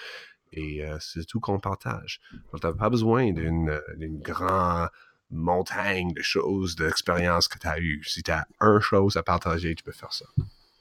Et 0.52 0.82
euh, 0.82 0.96
c'est 1.00 1.26
tout 1.26 1.40
qu'on 1.40 1.60
partage. 1.60 2.20
Donc, 2.52 2.60
tu 2.60 2.66
n'as 2.66 2.72
pas 2.72 2.88
besoin 2.88 3.32
d'une 3.32 3.78
d'une 3.96 4.18
grande 4.20 4.88
montagne 5.30 6.12
de 6.12 6.22
choses, 6.22 6.76
d'expériences 6.76 7.48
que 7.48 7.58
tu 7.58 7.66
as 7.66 7.78
eues. 7.78 8.02
Si 8.04 8.22
tu 8.22 8.30
as 8.30 8.46
un 8.60 8.80
chose 8.80 9.16
à 9.16 9.22
partager, 9.22 9.74
tu 9.74 9.84
peux 9.84 9.92
faire 9.92 10.12
ça. 10.12 10.26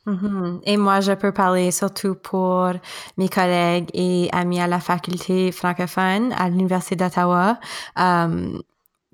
Mhm. 0.08 0.62
Et 0.64 0.78
moi, 0.78 1.02
je 1.02 1.12
peux 1.12 1.34
parler 1.34 1.70
surtout 1.72 2.16
pour 2.16 2.72
mes 3.18 3.28
collègues 3.28 3.90
et 3.94 4.30
amis 4.32 4.60
à 4.60 4.68
la 4.68 4.80
faculté 4.80 5.52
francophone 5.52 6.32
à 6.38 6.48
l'Université 6.48 6.96
d'Ottawa. 6.96 7.60
Um, 7.98 8.62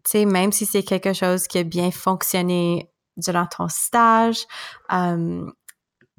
tu 0.04 0.12
sais, 0.12 0.26
même 0.26 0.52
si 0.52 0.68
c'est 0.68 0.84
quelque 0.84 1.14
chose 1.14 1.48
qui 1.48 1.58
a 1.58 1.64
bien 1.64 1.90
fonctionné 1.90 2.92
durant 3.18 3.48
ton 3.48 3.70
stage, 3.70 4.46
um, 4.90 5.52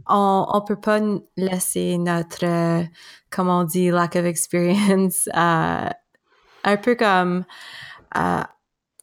on 0.09 0.46
on 0.48 0.61
peut 0.62 0.81
pas 0.81 1.00
laisser 1.37 1.96
notre, 1.98 2.44
euh, 2.44 2.85
comme 3.31 3.48
on 3.48 3.62
dit, 3.62 3.90
lack 3.90 4.16
of 4.16 4.24
experience, 4.24 5.29
euh, 5.37 5.88
un 6.64 6.77
peu 6.79 6.96
comme 6.96 7.44
euh, 8.16 8.42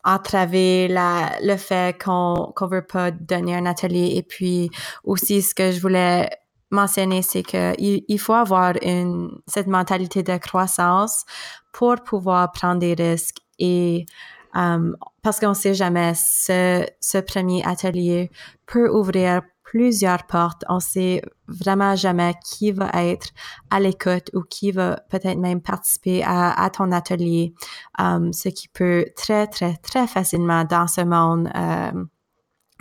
entraver 0.03 0.87
la, 0.87 1.31
le 1.43 1.57
fait 1.57 2.01
qu'on 2.01 2.51
qu'on 2.55 2.67
veut 2.67 2.85
pas 2.85 3.11
donner 3.11 3.55
un 3.55 3.65
atelier. 3.65 4.13
Et 4.15 4.23
puis 4.23 4.69
aussi, 5.03 5.41
ce 5.41 5.53
que 5.53 5.71
je 5.71 5.81
voulais 5.81 6.29
mentionner, 6.71 7.21
c'est 7.21 7.43
que 7.43 7.73
il, 7.79 8.03
il 8.07 8.19
faut 8.19 8.33
avoir 8.33 8.73
une 8.81 9.29
cette 9.47 9.67
mentalité 9.67 10.23
de 10.23 10.37
croissance 10.37 11.25
pour 11.71 11.95
pouvoir 12.03 12.51
prendre 12.51 12.79
des 12.79 12.93
risques 12.93 13.39
et 13.59 14.05
um, 14.55 14.95
parce 15.21 15.39
qu'on 15.39 15.53
sait 15.53 15.73
jamais 15.73 16.13
ce 16.15 16.85
ce 16.99 17.17
premier 17.19 17.63
atelier 17.65 18.31
peut 18.65 18.89
ouvrir 18.89 19.41
plusieurs 19.71 20.25
portes. 20.27 20.65
On 20.67 20.81
sait 20.81 21.21
vraiment 21.47 21.95
jamais 21.95 22.33
qui 22.43 22.73
va 22.73 22.89
être 22.93 23.29
à 23.69 23.79
l'écoute 23.79 24.29
ou 24.33 24.41
qui 24.41 24.71
va 24.73 24.97
peut-être 25.09 25.37
même 25.37 25.61
participer 25.61 26.23
à, 26.25 26.51
à 26.51 26.69
ton 26.69 26.91
atelier, 26.91 27.53
um, 27.97 28.33
ce 28.33 28.49
qui 28.49 28.67
peut 28.67 29.05
très, 29.15 29.47
très, 29.47 29.77
très 29.77 30.07
facilement 30.07 30.65
dans 30.65 30.87
ce 30.87 31.01
monde 31.01 31.49
um, 31.55 32.09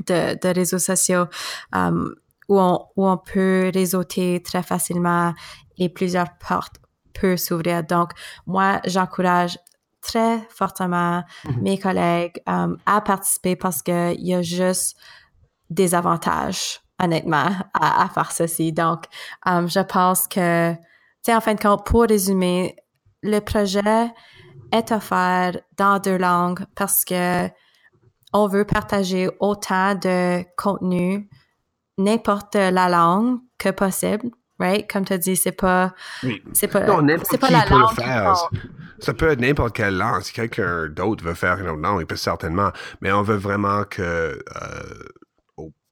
de, 0.09 0.37
de 0.43 0.49
réseaux 0.53 0.81
sociaux 0.81 1.27
um, 1.73 2.13
où, 2.49 2.59
on, 2.59 2.85
où 2.97 3.07
on 3.09 3.19
peut 3.19 3.71
réseauter 3.73 4.43
très 4.43 4.65
facilement 4.65 5.33
et 5.79 5.89
plusieurs 5.91 6.37
portes 6.39 6.75
peuvent 7.15 7.37
s'ouvrir. 7.37 7.85
Donc, 7.85 8.11
moi, 8.47 8.81
j'encourage 8.85 9.59
très 10.03 10.41
fortement 10.49 11.23
Mhm. 11.45 11.63
mes 11.63 11.79
collègues 11.79 12.43
à 12.47 13.01
participer 13.01 13.55
parce 13.55 13.83
qu'il 13.83 14.17
y 14.27 14.35
a 14.35 14.43
juste 14.43 14.97
des 15.71 15.95
avantages, 15.95 16.81
honnêtement, 17.03 17.51
à, 17.75 18.05
à 18.05 18.09
faire 18.09 18.33
ceci. 18.33 18.73
Donc, 18.73 19.05
um, 19.47 19.69
je 19.69 19.81
pense 19.81 20.27
que, 20.29 20.73
tu 20.73 20.79
sais, 21.23 21.35
en 21.35 21.41
fin 21.41 21.55
de 21.55 21.61
compte, 21.61 21.87
pour 21.87 22.03
résumer, 22.03 22.77
le 23.23 23.39
projet 23.41 24.11
est 24.73 24.93
offert 24.93 25.53
dans 25.77 25.99
deux 25.99 26.19
langues 26.19 26.65
parce 26.75 27.05
que 27.05 27.49
on 28.33 28.47
veut 28.47 28.65
partager 28.65 29.29
autant 29.41 29.95
de 29.97 30.45
contenu, 30.57 31.29
n'importe 31.99 32.55
la 32.55 32.89
langue 32.89 33.39
que 33.59 33.71
possible, 33.71 34.31
right? 34.61 34.89
Comme 34.91 35.05
tu 35.05 35.13
as 35.13 35.19
dit, 35.19 35.35
c'est 35.37 35.51
pas, 35.53 35.93
Oui. 36.23 36.41
c'est 36.53 36.69
pas, 36.69 36.87
Non, 36.87 37.03
n'importe 37.03 37.39
pas 37.39 37.51
la 37.51 37.63
peut 37.63 37.75
langue 37.75 37.95
faire. 37.95 38.49
Ça 39.01 39.15
peut 39.15 39.29
être 39.31 39.41
n'importe 39.41 39.75
quelle 39.75 39.97
langue. 39.97 40.23
Si 40.23 40.33
quelqu'un 40.33 40.89
d'autre 40.89 41.25
veut 41.25 41.35
faire 41.35 41.59
une 41.59 41.69
autre 41.69 41.81
langue, 41.83 42.01
il 42.01 42.07
peut 42.07 42.17
certainement. 42.17 42.71
Mais 43.01 43.11
on 43.11 43.23
veut 43.23 43.37
vraiment 43.37 43.83
que, 43.85 44.03
euh, 44.03 44.39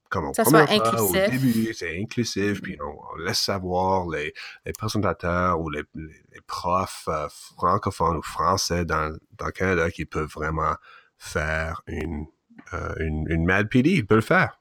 comme 0.09 0.25
au 0.29 0.33
Ça 0.33 0.43
soit 0.43 0.65
fois, 0.67 1.03
au 1.03 1.11
début, 1.29 1.73
c'est 1.73 1.99
inclusif, 2.01 2.61
puis 2.61 2.77
on, 2.81 2.97
on 3.13 3.15
laisse 3.17 3.39
savoir 3.39 4.07
les, 4.09 4.33
les 4.65 4.73
présentateurs 4.73 5.59
ou 5.61 5.69
les, 5.69 5.83
les- 5.95 6.07
les 6.33 6.41
profs 6.47 7.05
euh, 7.07 7.27
francophones 7.57 8.17
ou 8.17 8.21
français 8.21 8.85
dans, 8.85 9.15
dans 9.37 9.45
le 9.45 9.51
Canada 9.51 9.89
qui 9.91 10.05
peuvent 10.05 10.29
vraiment 10.33 10.73
faire 11.17 11.81
une, 11.87 12.25
euh, 12.73 12.93
une, 12.99 13.25
une 13.29 13.45
Mad 13.45 13.69
PD. 13.69 13.91
Ils 13.91 14.05
peuvent 14.07 14.17
le 14.17 14.21
faire. 14.23 14.59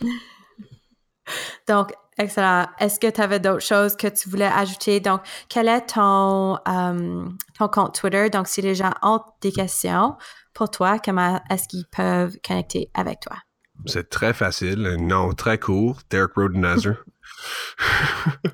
Donc, 1.68 1.92
excellent. 2.16 2.66
Est-ce 2.78 2.98
que 2.98 3.08
tu 3.10 3.20
avais 3.20 3.40
d'autres 3.40 3.64
choses 3.64 3.96
que 3.96 4.06
tu 4.08 4.28
voulais 4.28 4.46
ajouter? 4.46 5.00
Donc, 5.00 5.20
quel 5.48 5.68
est 5.68 5.86
ton, 5.94 6.56
euh, 6.66 7.26
ton 7.58 7.68
compte 7.68 7.94
Twitter? 7.94 8.30
Donc, 8.30 8.48
si 8.48 8.62
les 8.62 8.74
gens 8.74 8.92
ont 9.02 9.20
des 9.40 9.52
questions 9.52 10.16
pour 10.54 10.70
toi, 10.70 10.98
comment 10.98 11.40
est-ce 11.50 11.68
qu'ils 11.68 11.86
peuvent 11.86 12.36
connecter 12.46 12.90
avec 12.94 13.20
toi? 13.20 13.36
C'est 13.86 14.10
très 14.10 14.32
facile, 14.34 14.84
un 14.86 14.96
nom 14.96 15.32
très 15.32 15.58
court, 15.58 16.00
Derek 16.10 16.32
Rodenhazer. 16.34 16.96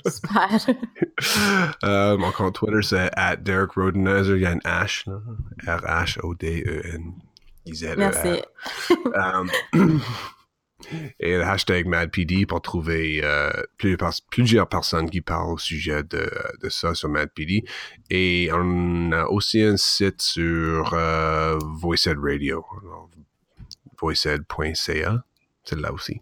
Super. 0.06 0.58
Euh, 1.84 2.18
mon 2.18 2.30
compte 2.32 2.56
Twitter, 2.56 2.82
c'est 2.82 3.08
at 3.16 3.36
Derek 3.36 3.72
Rodenhazer. 3.72 4.36
Il 4.36 4.42
y 4.42 4.46
a 4.46 4.50
un 4.50 4.58
H. 4.58 5.04
R-H-O-D-E-N-I-Z-E-R. 5.66 7.96
Merci. 7.96 8.42
Euh, 9.06 9.44
et 11.20 11.36
le 11.36 11.42
hashtag 11.42 11.86
MadPD 11.86 12.46
pour 12.46 12.60
trouver 12.60 13.20
euh, 13.24 13.50
plus- 13.78 13.96
plusieurs 14.30 14.68
personnes 14.68 15.08
qui 15.08 15.20
parlent 15.20 15.52
au 15.52 15.58
sujet 15.58 16.02
de, 16.02 16.30
de 16.62 16.68
ça 16.68 16.94
sur 16.94 17.08
MadPD. 17.08 17.64
Et 18.10 18.50
on 18.52 19.12
a 19.12 19.26
aussi 19.26 19.62
un 19.62 19.76
site 19.76 20.20
sur 20.20 20.92
euh, 20.94 21.56
VoiceEd 21.80 22.18
Radio. 22.20 22.64
Alors, 22.82 23.08
voiced.ca. 24.00 25.24
C'est 25.64 25.80
là 25.80 25.92
aussi. 25.92 26.20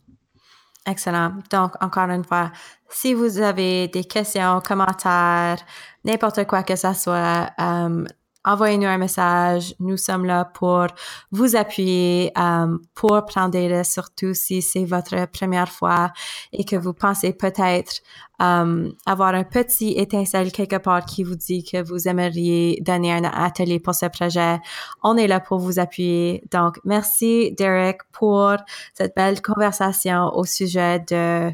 Excellent. 0.86 1.34
Donc, 1.50 1.80
encore 1.82 2.10
une 2.10 2.24
fois, 2.24 2.50
si 2.88 3.14
vous 3.14 3.38
avez 3.40 3.88
des 3.88 4.04
questions, 4.04 4.60
commentaires, 4.60 5.58
n'importe 6.04 6.44
quoi 6.46 6.64
que 6.64 6.74
ça 6.74 6.92
soit, 6.92 7.50
euh, 7.60 8.04
envoyez-nous 8.44 8.86
un 8.86 8.98
message. 8.98 9.74
Nous 9.80 9.96
sommes 9.96 10.24
là 10.24 10.44
pour 10.44 10.86
vous 11.30 11.56
appuyer, 11.56 12.32
euh, 12.36 12.78
pour 12.94 13.24
prendre 13.24 13.50
des 13.50 13.68
risques, 13.68 13.92
surtout 13.92 14.34
si 14.34 14.62
c'est 14.62 14.84
votre 14.84 15.26
première 15.26 15.68
fois 15.68 16.12
et 16.52 16.64
que 16.64 16.76
vous 16.76 16.92
pensez 16.92 17.32
peut-être 17.32 18.00
euh, 18.40 18.90
avoir 19.06 19.34
un 19.34 19.44
petit 19.44 19.92
étincelle 19.92 20.50
quelque 20.50 20.76
part 20.76 21.04
qui 21.04 21.22
vous 21.22 21.36
dit 21.36 21.62
que 21.62 21.82
vous 21.82 22.08
aimeriez 22.08 22.80
donner 22.80 23.12
un 23.12 23.24
atelier 23.24 23.78
pour 23.78 23.94
ce 23.94 24.06
projet. 24.06 24.58
On 25.02 25.16
est 25.16 25.28
là 25.28 25.38
pour 25.38 25.58
vous 25.58 25.78
appuyer. 25.78 26.42
Donc, 26.50 26.78
merci 26.84 27.52
Derek 27.52 28.00
pour 28.12 28.56
cette 28.94 29.14
belle 29.14 29.40
conversation 29.40 30.30
au 30.34 30.44
sujet 30.44 30.98
de 31.00 31.52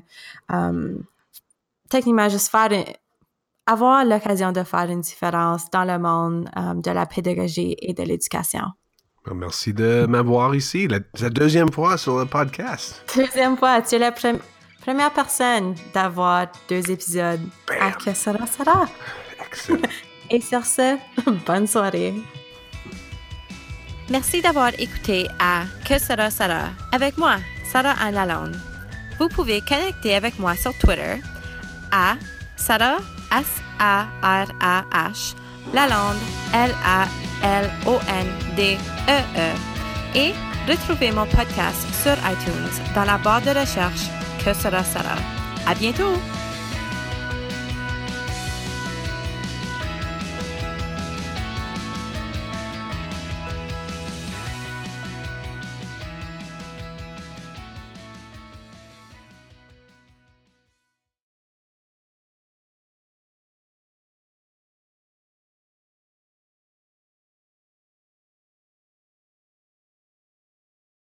euh, 0.53 0.98
techniquement 1.90 2.29
juste 2.29 2.48
faire 2.48 2.70
avoir 3.69 4.05
l'occasion 4.05 4.51
de 4.51 4.63
faire 4.65 4.91
une 4.91 5.03
différence 5.03 5.71
dans 5.71 5.85
le 5.85 5.99
monde 5.99 6.49
euh, 6.57 6.75
de 6.75 6.91
la 6.91 7.07
pédagogie 7.07 7.77
et 7.81 7.93
de 7.93 8.03
l'éducation. 8.03 8.63
Merci 9.35 9.75
de 9.75 10.07
m'avoir 10.09 10.55
ici, 10.55 10.89
la, 10.89 11.01
la, 11.21 11.29
deuxième 11.29 11.71
fois 11.71 11.99
sur 11.99 12.19
le 12.19 12.25
podcast. 12.25 13.03
Deuxième 13.15 13.59
fois, 13.59 13.83
tu 13.83 13.97
es 13.97 13.99
la 13.99 14.11
première 14.11 15.13
personne 15.13 15.75
d'avoir 15.93 16.47
deux 16.67 16.91
épisodes. 16.91 17.41
Bam. 17.67 17.77
À 17.79 17.93
que 17.93 18.15
sera, 18.15 18.47
sera. 18.47 18.87
Excellent. 19.47 19.83
Et 20.31 20.41
sur 20.41 20.65
ce, 20.65 20.97
bonne 21.47 21.67
soirée. 21.67 22.15
Merci 24.11 24.41
d'avoir 24.41 24.71
écouté 24.79 25.27
à 25.39 25.65
Que 25.87 25.99
sera 25.99 26.31
Sarah 26.31 26.71
avec 26.93 27.19
moi, 27.19 27.37
Sarah 27.71 27.95
Anne 28.01 28.15
Lalonde. 28.15 28.57
Vous 29.19 29.29
pouvez 29.29 29.61
connecter 29.61 30.15
avec 30.15 30.39
moi 30.39 30.55
sur 30.55 30.73
Twitter 30.79 31.21
à 31.93 32.17
Sarah 32.57 32.99
S-A-R-A-H, 33.33 35.35
Lalonde, 35.73 36.19
L-A-L-O-N-D-E-E, 36.55 37.19
et 40.14 40.33
retrouvez 40.69 41.11
mon 41.12 41.27
podcast 41.27 41.87
sur 42.03 42.12
iTunes 42.12 42.83
dans 42.95 43.05
la 43.05 43.19
barre 43.19 43.43
de 43.43 43.51
recherche 43.51 44.09
Que 44.45 44.55
sera 44.55 44.83
Sarah. 44.83 45.21
À 45.67 45.75
bientôt! 45.75 46.14